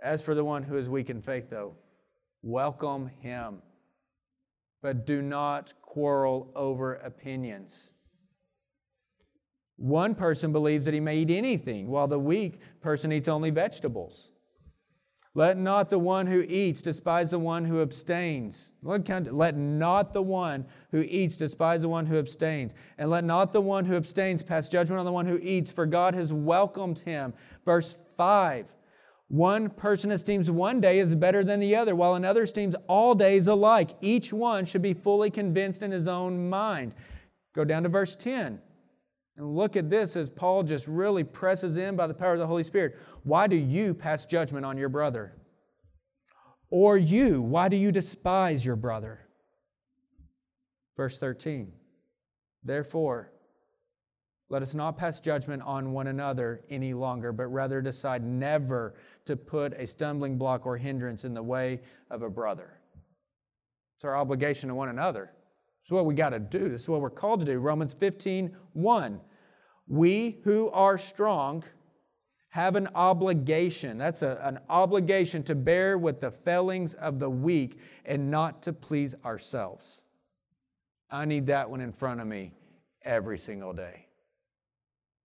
[0.00, 1.74] As for the one who is weak in faith, though,
[2.42, 3.62] welcome him.
[4.80, 7.92] But do not quarrel over opinions.
[9.78, 14.32] One person believes that he may eat anything, while the weak person eats only vegetables.
[15.34, 18.74] Let not the one who eats despise the one who abstains.
[18.82, 22.74] Let not the one who eats despise the one who abstains.
[22.98, 25.86] And let not the one who abstains pass judgment on the one who eats, for
[25.86, 27.34] God has welcomed him.
[27.64, 28.74] Verse 5
[29.28, 33.46] One person esteems one day as better than the other, while another esteems all days
[33.46, 33.90] alike.
[34.00, 36.96] Each one should be fully convinced in his own mind.
[37.54, 38.60] Go down to verse 10.
[39.38, 42.48] And look at this as Paul just really presses in by the power of the
[42.48, 42.96] Holy Spirit.
[43.22, 45.36] Why do you pass judgment on your brother?
[46.70, 49.20] Or you, why do you despise your brother?
[50.96, 51.72] Verse 13.
[52.64, 53.32] Therefore,
[54.50, 58.94] let us not pass judgment on one another any longer, but rather decide never
[59.26, 62.80] to put a stumbling block or hindrance in the way of a brother.
[63.96, 65.30] It's our obligation to one another.
[65.82, 66.68] It's what we got to do.
[66.68, 67.60] This is what we're called to do.
[67.60, 69.20] Romans 15, 1.
[69.88, 71.64] We who are strong
[72.50, 73.98] have an obligation.
[73.98, 78.72] That's a, an obligation to bear with the failings of the weak and not to
[78.72, 80.02] please ourselves.
[81.10, 82.52] I need that one in front of me
[83.02, 84.06] every single day.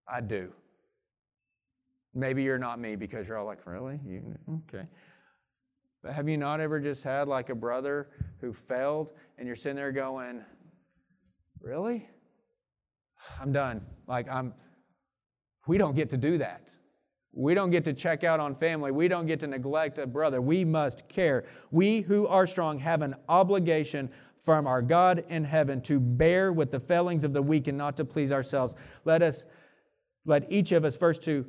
[0.08, 0.52] I do.
[2.14, 4.00] Maybe you're not me because you're all like, really?
[4.06, 4.38] You,
[4.70, 4.86] okay.
[6.04, 9.78] But have you not ever just had like a brother who failed and you're sitting
[9.78, 10.44] there going,
[11.62, 12.08] really?
[13.42, 13.86] I'm done.
[14.08, 14.54] Like, I'm,
[15.68, 16.72] we don't get to do that.
[17.36, 18.92] We don't get to check out on family.
[18.92, 20.40] We don't get to neglect a brother.
[20.40, 21.46] We must care.
[21.72, 24.12] We who are strong have an obligation
[24.44, 27.98] from our God in heaven to bear with the failings of the weak and not
[27.98, 28.76] to please ourselves.
[29.04, 29.46] Let us,
[30.26, 31.48] let each of us, first to,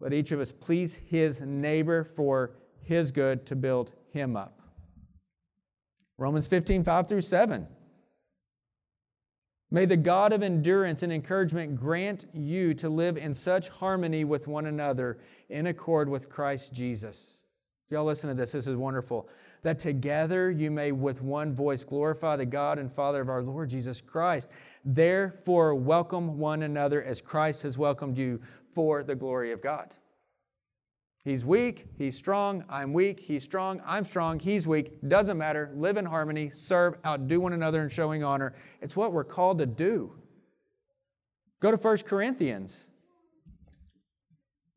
[0.00, 4.60] let each of us please his neighbor for his good to build him up.
[6.18, 7.68] Romans 15, 5 through 7.
[9.72, 14.46] May the God of endurance and encouragement grant you to live in such harmony with
[14.46, 15.16] one another
[15.48, 17.46] in accord with Christ Jesus.
[17.88, 18.52] Y'all listen to this.
[18.52, 19.30] This is wonderful.
[19.62, 23.70] That together you may with one voice glorify the God and Father of our Lord
[23.70, 24.50] Jesus Christ.
[24.84, 28.42] Therefore, welcome one another as Christ has welcomed you
[28.74, 29.94] for the glory of God.
[31.24, 34.98] He's weak, he's strong, I'm weak, he's strong, I'm strong, he's weak.
[35.06, 35.70] Doesn't matter.
[35.74, 38.54] Live in harmony, serve, outdo one another in showing honor.
[38.80, 40.14] It's what we're called to do.
[41.60, 42.90] Go to 1 Corinthians.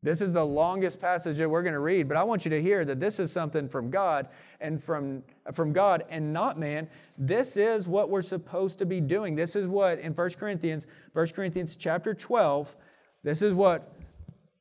[0.04, 2.62] This is the longest passage that we're going to read, but I want you to
[2.62, 4.28] hear that this is something from God
[4.60, 6.88] and from, from God and not man.
[7.18, 9.34] This is what we're supposed to be doing.
[9.34, 12.76] This is what in 1 Corinthians, 1 Corinthians chapter 12,
[13.24, 13.95] this is what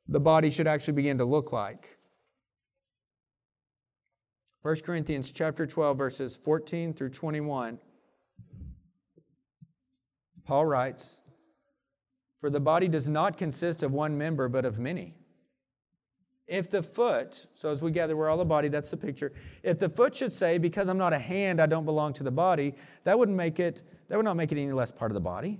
[0.08, 1.98] the body should actually begin to look like.
[4.62, 7.80] 1 Corinthians chapter 12 verses 14 through 21.
[10.44, 11.22] Paul writes,
[12.38, 15.16] "For the body does not consist of one member but of many.
[16.48, 19.34] If the foot, so as we gather we're all the body, that's the picture.
[19.64, 22.32] If the foot should say, because I'm not a hand, I don't belong to the
[22.32, 25.22] body, that wouldn't make it, that would not make it any less part of the
[25.22, 25.60] body.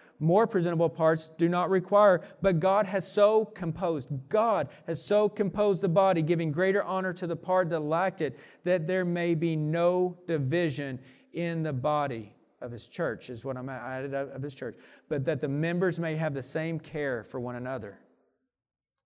[0.21, 5.81] more presentable parts do not require, but God has so composed, God has so composed
[5.81, 9.55] the body, giving greater honor to the part that lacked it, that there may be
[9.55, 10.99] no division
[11.33, 14.75] in the body of his church, is what I'm added of his church,
[15.09, 17.97] but that the members may have the same care for one another.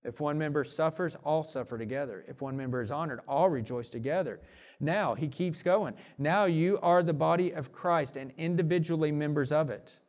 [0.04, 2.24] If one member suffers, all suffer together.
[2.28, 4.40] If one member is honored, all rejoice together.
[4.80, 5.96] Now, he keeps going.
[6.20, 10.02] Now you are the body of Christ and individually members of it.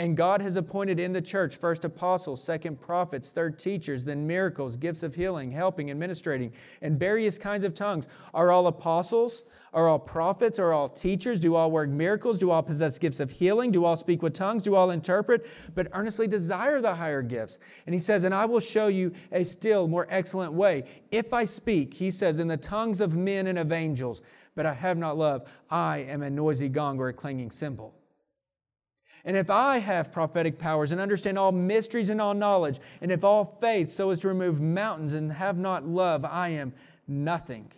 [0.00, 4.78] And God has appointed in the church first apostles, second prophets, third teachers, then miracles,
[4.78, 8.08] gifts of healing, helping, administrating, and various kinds of tongues.
[8.32, 9.42] Are all apostles?
[9.74, 10.58] Are all prophets?
[10.58, 11.38] Are all teachers?
[11.38, 12.38] Do all work miracles?
[12.38, 13.72] Do all possess gifts of healing?
[13.72, 14.62] Do all speak with tongues?
[14.62, 15.46] Do all interpret?
[15.74, 17.58] But earnestly desire the higher gifts.
[17.84, 20.84] And he says, And I will show you a still more excellent way.
[21.10, 24.22] If I speak, he says, in the tongues of men and of angels,
[24.54, 27.99] but I have not love, I am a noisy gong or a clanging cymbal.
[29.24, 33.22] And if I have prophetic powers and understand all mysteries and all knowledge, and if
[33.24, 36.72] all faith so as to remove mountains and have not love, I am
[37.06, 37.72] nothing.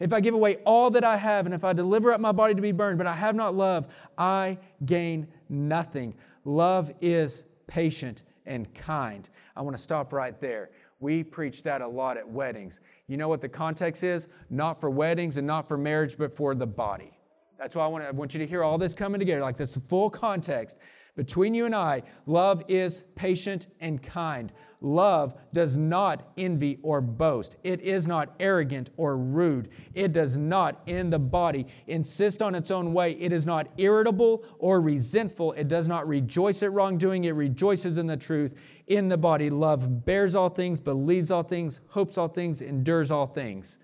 [0.00, 2.54] If I give away all that I have, and if I deliver up my body
[2.54, 6.14] to be burned, but I have not love, I gain nothing.
[6.44, 9.28] Love is patient and kind.
[9.56, 10.70] I want to stop right there.
[11.00, 12.80] We preach that a lot at weddings.
[13.06, 14.28] You know what the context is?
[14.50, 17.17] Not for weddings and not for marriage, but for the body.
[17.58, 19.56] That's why I want, to, I want you to hear all this coming together, like
[19.56, 20.78] this full context.
[21.16, 24.52] Between you and I, love is patient and kind.
[24.80, 27.56] Love does not envy or boast.
[27.64, 29.70] It is not arrogant or rude.
[29.92, 33.14] It does not, in the body, insist on its own way.
[33.14, 35.50] It is not irritable or resentful.
[35.54, 37.24] It does not rejoice at wrongdoing.
[37.24, 38.56] It rejoices in the truth.
[38.86, 43.26] In the body, love bears all things, believes all things, hopes all things, endures all
[43.26, 43.76] things.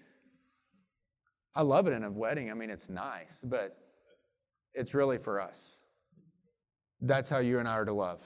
[1.55, 2.51] I love it in a wedding.
[2.51, 3.77] I mean, it's nice, but
[4.75, 5.81] it's really for us.
[7.01, 8.23] That's how you and I are to love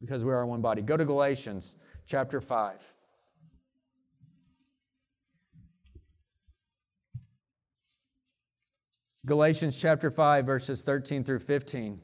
[0.00, 0.80] because we are one body.
[0.80, 1.76] Go to Galatians
[2.06, 2.94] chapter 5.
[9.26, 12.00] Galatians chapter 5, verses 13 through 15.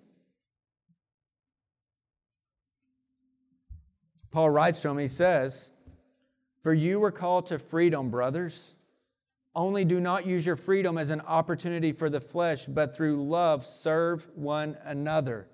[4.30, 5.70] Paul writes to him, he says,
[6.62, 8.75] For you were called to freedom, brothers.
[9.56, 13.64] Only do not use your freedom as an opportunity for the flesh, but through love
[13.64, 15.48] serve one another.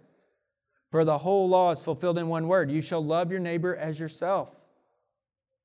[0.90, 4.00] For the whole law is fulfilled in one word you shall love your neighbor as
[4.00, 4.66] yourself.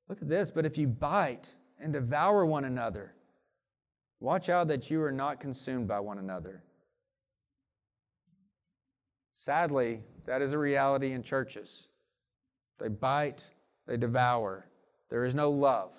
[0.07, 0.51] Look at this.
[0.51, 3.15] But if you bite and devour one another,
[4.19, 6.63] watch out that you are not consumed by one another.
[9.33, 11.89] Sadly, that is a reality in churches.
[12.77, 13.49] They bite,
[13.88, 14.67] they devour.
[15.09, 15.95] There is no love.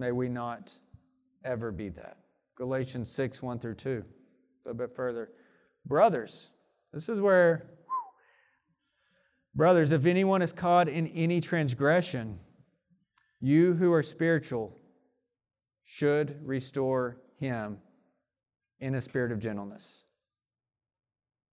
[0.00, 0.72] May we not
[1.44, 2.16] ever be that.
[2.56, 3.90] Galatians 6, 1 through 2.
[3.90, 5.28] A little bit further.
[5.84, 6.48] Brothers,
[6.90, 7.66] this is where,
[9.54, 12.40] brothers, if anyone is caught in any transgression,
[13.42, 14.74] you who are spiritual
[15.84, 17.80] should restore him
[18.78, 20.06] in a spirit of gentleness.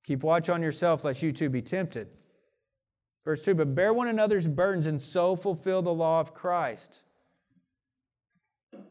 [0.06, 2.08] Keep watch on yourself, lest you too be tempted.
[3.26, 7.04] Verse 2 But bear one another's burdens and so fulfill the law of Christ.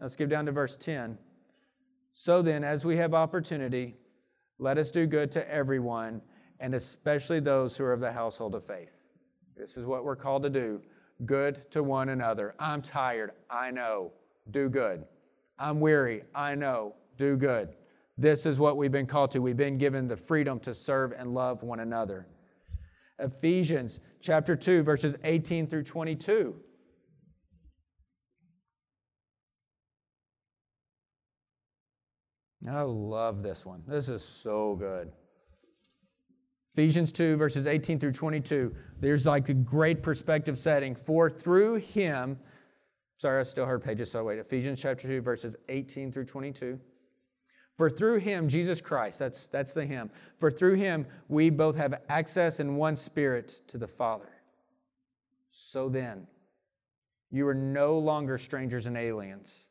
[0.00, 1.18] Let's skip down to verse 10.
[2.12, 3.96] So then, as we have opportunity,
[4.58, 6.22] let us do good to everyone
[6.58, 9.02] and especially those who are of the household of faith.
[9.56, 10.82] This is what we're called to do
[11.24, 12.54] good to one another.
[12.58, 13.30] I'm tired.
[13.48, 14.12] I know.
[14.50, 15.04] Do good.
[15.58, 16.24] I'm weary.
[16.34, 16.94] I know.
[17.16, 17.70] Do good.
[18.18, 19.40] This is what we've been called to.
[19.40, 22.26] We've been given the freedom to serve and love one another.
[23.18, 26.54] Ephesians chapter 2, verses 18 through 22.
[32.68, 33.82] I love this one.
[33.86, 35.12] This is so good.
[36.74, 38.74] Ephesians 2, verses 18 through 22.
[39.00, 40.94] There's like a great perspective setting.
[40.94, 42.38] For through him,
[43.18, 44.38] sorry, I still heard pages, so wait.
[44.38, 46.78] Ephesians chapter 2, verses 18 through 22.
[47.76, 50.10] For through him, Jesus Christ, that's, that's the him.
[50.38, 54.30] For through him, we both have access in one spirit to the Father.
[55.50, 56.26] So then,
[57.30, 59.70] you are no longer strangers and aliens,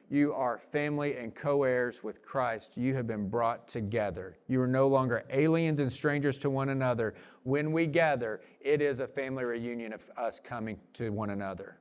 [0.11, 2.75] you are family and co heirs with Christ.
[2.75, 4.37] You have been brought together.
[4.45, 7.13] You are no longer aliens and strangers to one another.
[7.43, 11.77] When we gather, it is a family reunion of us coming to one another.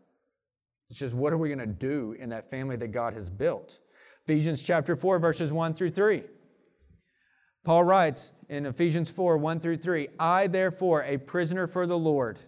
[0.89, 3.81] It's just what are we going to do in that family that God has built?
[4.29, 6.23] Ephesians chapter 4, verses 1 through 3.
[7.65, 12.39] Paul writes in Ephesians 4, 1 through 3 I, therefore, a prisoner for the Lord,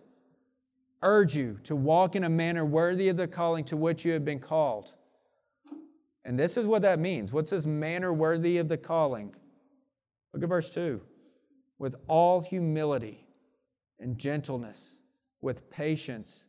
[1.03, 4.25] urge you to walk in a manner worthy of the calling to which you have
[4.25, 4.95] been called.
[6.25, 7.33] And this is what that means.
[7.33, 9.35] What's this manner worthy of the calling?
[10.33, 11.01] Look at verse 2.
[11.79, 13.27] With all humility
[13.99, 15.03] and gentleness,
[15.41, 16.47] with patience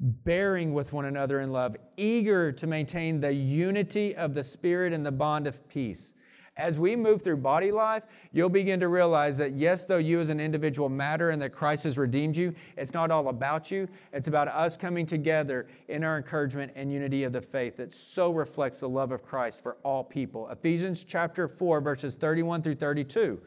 [0.00, 5.06] bearing with one another in love, eager to maintain the unity of the Spirit and
[5.06, 6.14] the bond of peace.
[6.56, 10.30] As we move through body life, you'll begin to realize that yes, though you as
[10.30, 13.88] an individual matter and that Christ has redeemed you, it's not all about you.
[14.12, 18.32] It's about us coming together in our encouragement and unity of the faith that so
[18.32, 20.48] reflects the love of Christ for all people.
[20.48, 23.40] Ephesians chapter 4, verses 31 through 32.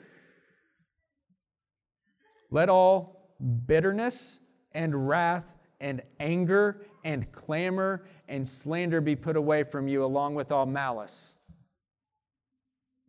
[2.51, 3.31] Let all
[3.65, 4.41] bitterness
[4.73, 10.51] and wrath and anger and clamor and slander be put away from you, along with
[10.51, 11.36] all malice.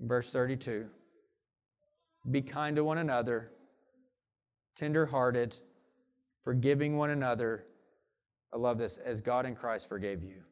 [0.01, 0.87] Verse 32
[2.31, 3.53] Be kind to one another,
[4.77, 5.57] tenderhearted,
[6.43, 7.65] forgiving one another.
[8.53, 10.43] I love this, as God in Christ forgave you.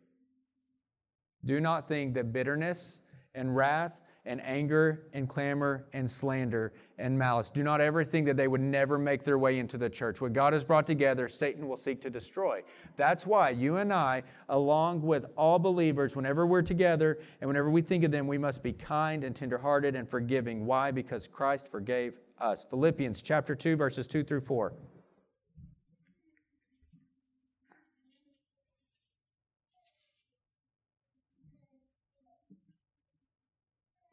[1.44, 3.00] Do not think that bitterness
[3.34, 7.48] and wrath and anger and clamor and slander and malice.
[7.48, 10.20] Do not ever think that they would never make their way into the church.
[10.20, 12.62] What God has brought together, Satan will seek to destroy.
[12.96, 17.82] That's why you and I, along with all believers, whenever we're together and whenever we
[17.82, 20.66] think of them, we must be kind and tenderhearted and forgiving.
[20.66, 20.90] Why?
[20.90, 22.64] Because Christ forgave us.
[22.64, 24.72] Philippians chapter 2, verses 2 through 4.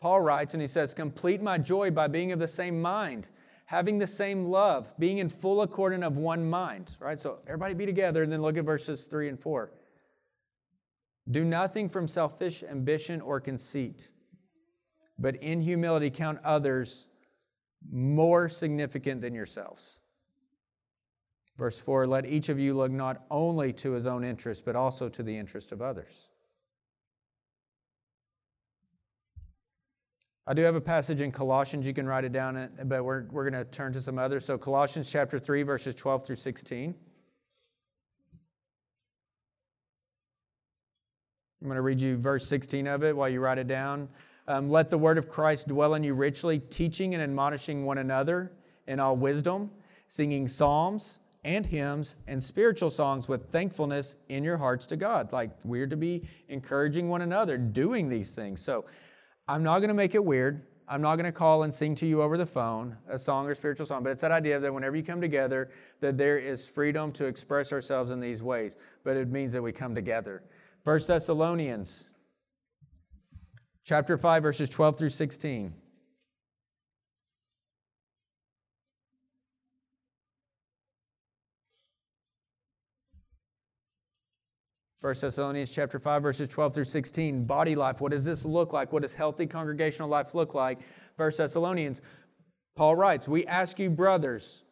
[0.03, 3.29] Paul writes and he says, Complete my joy by being of the same mind,
[3.67, 6.97] having the same love, being in full accord and of one mind.
[6.99, 7.17] Right?
[7.17, 9.71] So everybody be together and then look at verses 3 and 4.
[11.31, 14.11] Do nothing from selfish ambition or conceit,
[15.17, 17.07] but in humility count others
[17.89, 20.01] more significant than yourselves.
[21.57, 25.07] Verse 4 Let each of you look not only to his own interest, but also
[25.07, 26.27] to the interest of others.
[30.45, 31.87] I do have a passage in Colossians.
[31.87, 34.43] You can write it down, but we're, we're going to turn to some others.
[34.43, 36.93] So, Colossians chapter 3, verses 12 through 16.
[41.61, 44.09] I'm going to read you verse 16 of it while you write it down.
[44.45, 48.51] Um, Let the word of Christ dwell in you richly, teaching and admonishing one another
[48.85, 49.71] in all wisdom,
[50.09, 55.31] singing psalms and hymns and spiritual songs with thankfulness in your hearts to God.
[55.31, 58.61] Like we're to be encouraging one another, doing these things.
[58.61, 58.83] So,
[59.47, 60.65] I'm not going to make it weird.
[60.87, 63.55] I'm not going to call and sing to you over the phone a song or
[63.55, 65.69] spiritual song, but it's that idea that whenever you come together,
[66.01, 69.71] that there is freedom to express ourselves in these ways, but it means that we
[69.71, 70.43] come together.
[70.83, 72.09] 1 Thessalonians
[73.83, 75.73] chapter 5 verses 12 through 16.
[85.03, 87.43] 1 Thessalonians chapter 5, verses 12 through 16.
[87.43, 87.99] Body life.
[87.99, 88.93] What does this look like?
[88.93, 90.79] What does healthy congregational life look like?
[91.17, 92.01] 1 Thessalonians,
[92.77, 94.63] Paul writes, We ask you, brothers,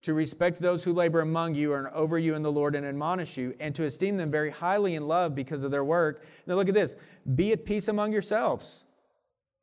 [0.00, 3.36] to respect those who labor among you and over you in the Lord and admonish
[3.36, 6.24] you, and to esteem them very highly in love because of their work.
[6.46, 6.96] Now look at this.
[7.34, 8.86] Be at peace among yourselves.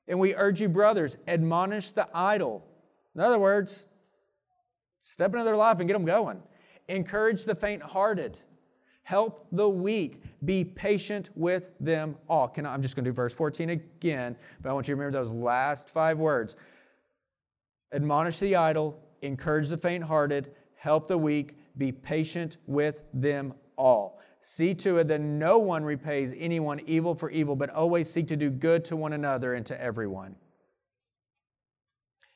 [0.08, 2.64] And we urge you, brothers, admonish the idle.
[3.16, 3.88] In other words,
[5.00, 6.44] step into their life and get them going.
[6.88, 8.38] Encourage the faint hearted
[9.06, 10.24] Help the weak.
[10.44, 12.48] Be patient with them all.
[12.48, 15.00] Can I, I'm just going to do verse 14 again, but I want you to
[15.00, 16.56] remember those last five words.
[17.94, 24.20] Admonish the idle, encourage the faint hearted, help the weak, be patient with them all.
[24.40, 28.36] See to it that no one repays anyone evil for evil, but always seek to
[28.36, 30.36] do good to one another and to everyone.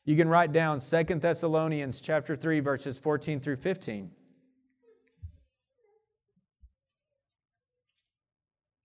[0.06, 4.12] You can write down 2 Thessalonians chapter 3 verses 14 through 15.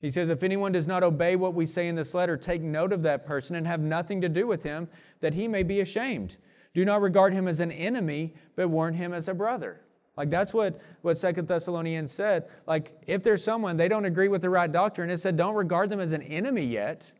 [0.04, 2.92] He says, If anyone does not obey what we say in this letter, take note
[2.92, 4.90] of that person and have nothing to do with him,
[5.20, 6.36] that he may be ashamed.
[6.74, 9.80] Do not regard him as an enemy, but warn him as a brother.
[10.14, 12.50] Like that's what, what Second Thessalonians said.
[12.66, 15.88] Like if there's someone, they don't agree with the right doctrine, it said don't regard
[15.88, 17.10] them as an enemy yet,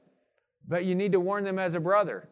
[0.69, 2.29] but you need to warn them as a brother.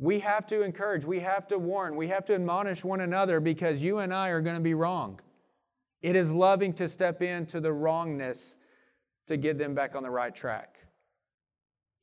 [0.00, 3.84] We have to encourage, we have to warn, we have to admonish one another because
[3.84, 5.20] you and I are going to be wrong.
[6.02, 8.56] It is loving to step into the wrongness
[9.28, 10.76] to get them back on the right track.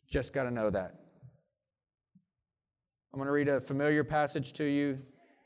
[0.07, 0.95] Just got to know that.
[3.13, 4.99] I'm going to read a familiar passage to you,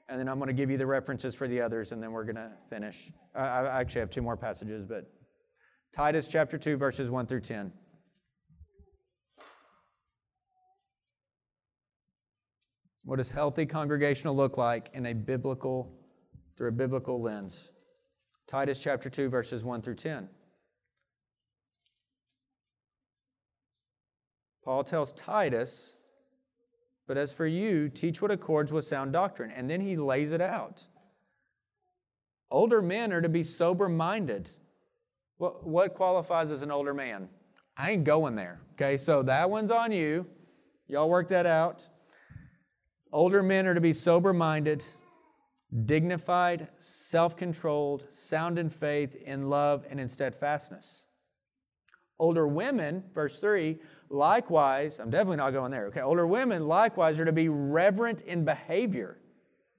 [0.10, 2.24] and then I'm going to give you the references for the others, and then we're
[2.26, 3.12] going to finish.
[3.36, 5.06] I, actually have two more passages, but
[5.94, 7.72] Titus chapter 2, verses 1 through 10.
[13.04, 15.96] What does healthy congregational look like in a biblical,
[16.58, 17.72] through a biblical lens?
[18.48, 20.30] Titus chapter 2, verses 1 through 10.
[24.70, 25.96] Paul tells Titus,
[27.08, 29.50] but as for you, teach what accords with sound doctrine.
[29.50, 30.84] And then he lays it out.
[32.52, 34.52] Older men are to be sober minded.
[35.38, 37.30] What, what qualifies as an older man?
[37.76, 38.62] I ain't going there.
[38.74, 40.28] Okay, so that one's on you.
[40.88, 41.90] Y'all work that out.
[43.12, 44.86] Older men are to be sober minded,
[45.86, 51.08] dignified, self controlled, sound in faith, in love, and in steadfastness.
[52.20, 53.80] Older women, verse 3,
[54.10, 56.02] likewise, I'm definitely not going there, okay?
[56.02, 59.18] Older women likewise are to be reverent in behavior.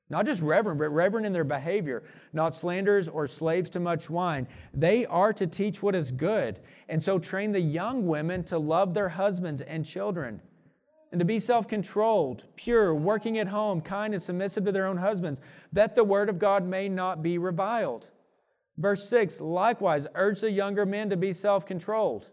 [0.09, 2.03] Not just reverent, but reverent in their behavior,
[2.33, 4.49] not slanderers or slaves to much wine.
[4.75, 6.59] They are to teach what is good,
[6.89, 10.43] and so train the young women to love their husbands and children.
[11.13, 14.99] and to be self controlled, pure, working at home, kind, and submissive to their own
[14.99, 15.41] husbands,
[15.73, 18.11] that the word of God may not be reviled.
[18.79, 22.31] Verse 6 likewise, urge the younger men to be self controlled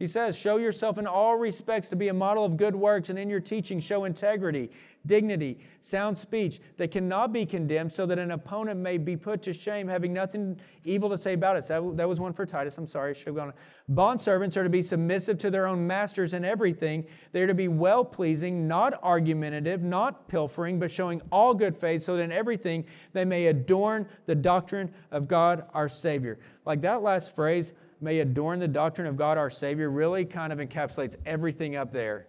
[0.00, 3.18] he says, Show yourself in all respects to be a model of good works, and
[3.18, 4.70] in your teaching, show integrity,
[5.04, 9.52] dignity, sound speech that cannot be condemned, so that an opponent may be put to
[9.52, 11.68] shame, having nothing evil to say about us.
[11.68, 12.78] That, that was one for Titus.
[12.78, 13.48] I'm sorry, I should have gone.
[13.48, 13.94] On.
[13.94, 17.04] Bondservants are to be submissive to their own masters in everything.
[17.32, 22.16] They're to be well pleasing, not argumentative, not pilfering, but showing all good faith, so
[22.16, 26.38] that in everything they may adorn the doctrine of God our Savior.
[26.64, 30.58] Like that last phrase, may adorn the doctrine of God our Savior really kind of
[30.58, 32.26] encapsulates everything up there.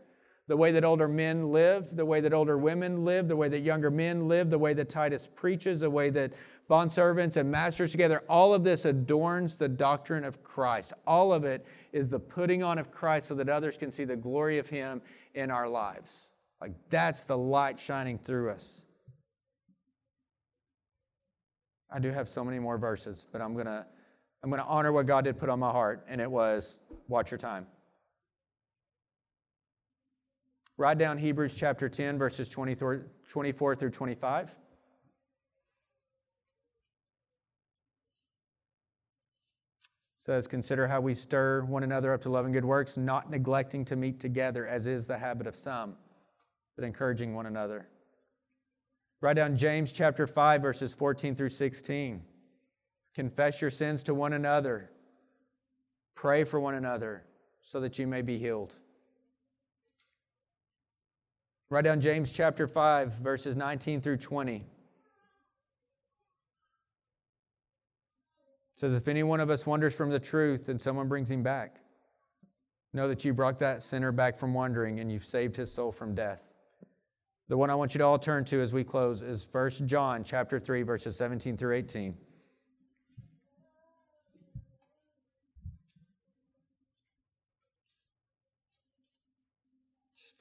[0.47, 3.61] The way that older men live, the way that older women live, the way that
[3.61, 6.33] younger men live, the way that Titus preaches, the way that
[6.69, 10.91] bondservants and masters together, all of this adorns the doctrine of Christ.
[11.07, 14.17] All of it is the putting on of Christ so that others can see the
[14.17, 15.01] glory of Him
[15.33, 16.31] in our lives.
[16.59, 18.85] Like that's the light shining through us.
[21.89, 23.85] I do have so many more verses, but I'm going to
[24.43, 27.31] I'm going to honor what God did put on my heart, and it was watch
[27.31, 27.67] your time.
[30.77, 34.57] Write down Hebrews chapter 10, verses 24 through 25.
[40.21, 43.83] says, Consider how we stir one another up to love and good works, not neglecting
[43.83, 45.95] to meet together, as is the habit of some,
[46.75, 47.87] but encouraging one another.
[49.19, 52.21] Write down James chapter 5, verses 14 through 16.
[53.13, 54.89] Confess your sins to one another.
[56.15, 57.23] Pray for one another
[57.61, 58.75] so that you may be healed.
[61.69, 64.55] Write down James chapter 5, verses 19 through 20.
[64.55, 64.63] It
[68.73, 71.77] says, If any one of us wanders from the truth and someone brings him back,
[72.93, 76.13] know that you brought that sinner back from wandering and you've saved his soul from
[76.13, 76.57] death.
[77.47, 80.23] The one I want you to all turn to as we close is 1 John
[80.23, 82.15] chapter 3, verses 17 through 18.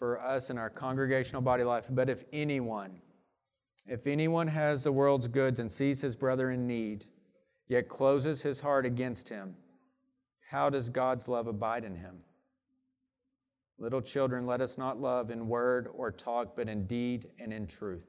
[0.01, 1.87] For us in our congregational body life.
[1.91, 3.03] But if anyone,
[3.87, 7.05] if anyone has the world's goods and sees his brother in need,
[7.69, 9.57] yet closes his heart against him,
[10.49, 12.21] how does God's love abide in him?
[13.79, 17.67] Little children, let us not love in word or talk, but in deed and in
[17.67, 18.07] truth.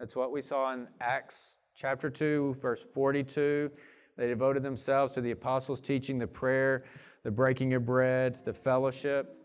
[0.00, 3.70] That's what we saw in Acts chapter 2, verse 42.
[4.16, 6.84] They devoted themselves to the apostles' teaching, the prayer,
[7.22, 9.37] the breaking of bread, the fellowship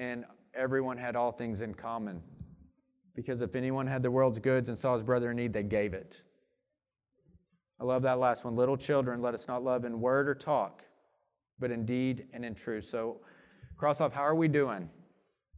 [0.00, 0.24] and
[0.54, 2.22] everyone had all things in common.
[3.14, 5.92] Because if anyone had the world's goods and saw his brother in need, they gave
[5.92, 6.22] it.
[7.78, 8.56] I love that last one.
[8.56, 10.86] Little children, let us not love in word or talk,
[11.58, 12.84] but in deed and in truth.
[12.84, 13.20] So,
[13.76, 14.88] cross off, how are we doing?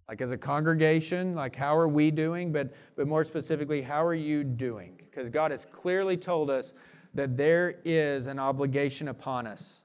[0.09, 2.53] Like as a congregation, like how are we doing?
[2.53, 4.97] But, but more specifically, how are you doing?
[4.99, 6.73] Because God has clearly told us
[7.15, 9.85] that there is an obligation upon us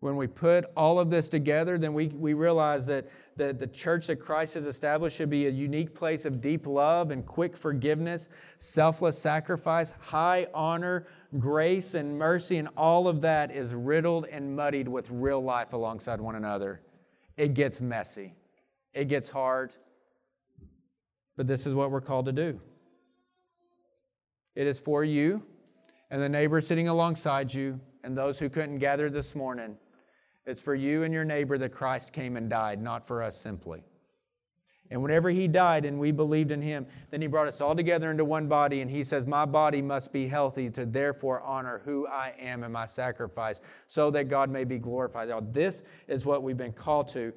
[0.00, 4.06] when we put all of this together, then we, we realize that the, the church
[4.06, 8.28] that Christ has established should be a unique place of deep love and quick forgiveness,
[8.58, 14.86] selfless sacrifice, high honor, grace, and mercy, and all of that is riddled and muddied
[14.86, 16.80] with real life alongside one another.
[17.36, 18.34] It gets messy,
[18.94, 19.72] it gets hard,
[21.36, 22.60] but this is what we're called to do.
[24.54, 25.42] It is for you
[26.10, 29.76] and the neighbor sitting alongside you and those who couldn't gather this morning
[30.48, 33.82] it's for you and your neighbor that Christ came and died, not for us simply.
[34.90, 38.10] And whenever he died and we believed in him, then he brought us all together
[38.10, 38.80] into one body.
[38.80, 42.72] And he says, My body must be healthy to therefore honor who I am in
[42.72, 45.28] my sacrifice, so that God may be glorified.
[45.28, 47.34] Now, this is what we've been called to,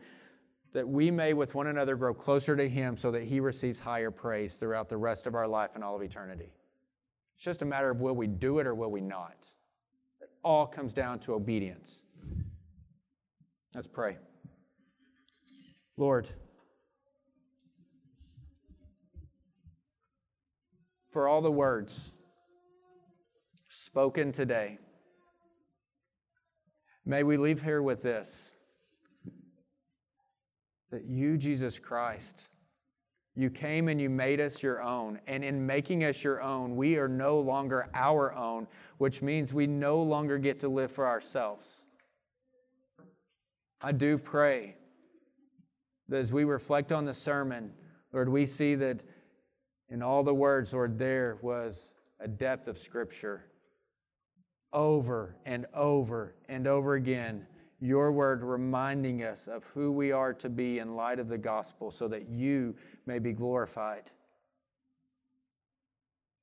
[0.72, 4.12] that we may with one another grow closer to him so that he receives higher
[4.12, 6.54] praise throughout the rest of our life and all of eternity.
[7.36, 9.48] It's just a matter of will we do it or will we not?
[10.22, 12.04] It all comes down to obedience.
[13.74, 14.18] Let's pray.
[15.96, 16.30] Lord,
[21.12, 22.12] for all the words
[23.70, 24.78] spoken today,
[27.06, 28.52] may we leave here with this
[30.92, 32.50] that you, Jesus Christ,
[33.36, 35.22] you came and you made us your own.
[35.26, 38.68] And in making us your own, we are no longer our own,
[38.98, 41.86] which means we no longer get to live for ourselves.
[43.84, 44.76] I do pray
[46.10, 47.74] that as we reflect on the sermon,
[48.14, 49.02] Lord, we see that
[49.90, 53.46] in all the words, Lord, there was a depth of Scripture.
[54.72, 57.48] Over and over and over again,
[57.80, 61.90] your word reminding us of who we are to be in light of the gospel
[61.90, 62.76] so that you
[63.06, 64.12] may be glorified.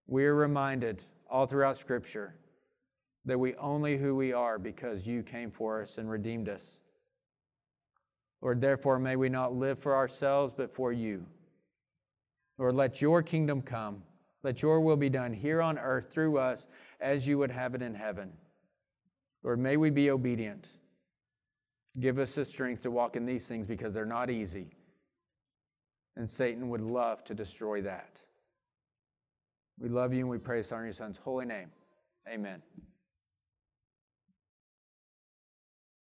[0.07, 2.35] We are reminded all throughout Scripture
[3.25, 6.81] that we only who we are because you came for us and redeemed us.
[8.41, 11.27] Lord, therefore, may we not live for ourselves, but for you.
[12.57, 14.03] Lord, let your kingdom come.
[14.43, 16.69] Let your will be done here on earth through us
[17.01, 18.33] as you would have it in heaven.
[19.43, 20.71] Lord, may we be obedient.
[21.99, 24.69] Give us the strength to walk in these things because they're not easy.
[26.17, 28.21] And Satan would love to destroy that.
[29.79, 31.71] We love you and we praise on your son's holy name.
[32.29, 32.63] Amen.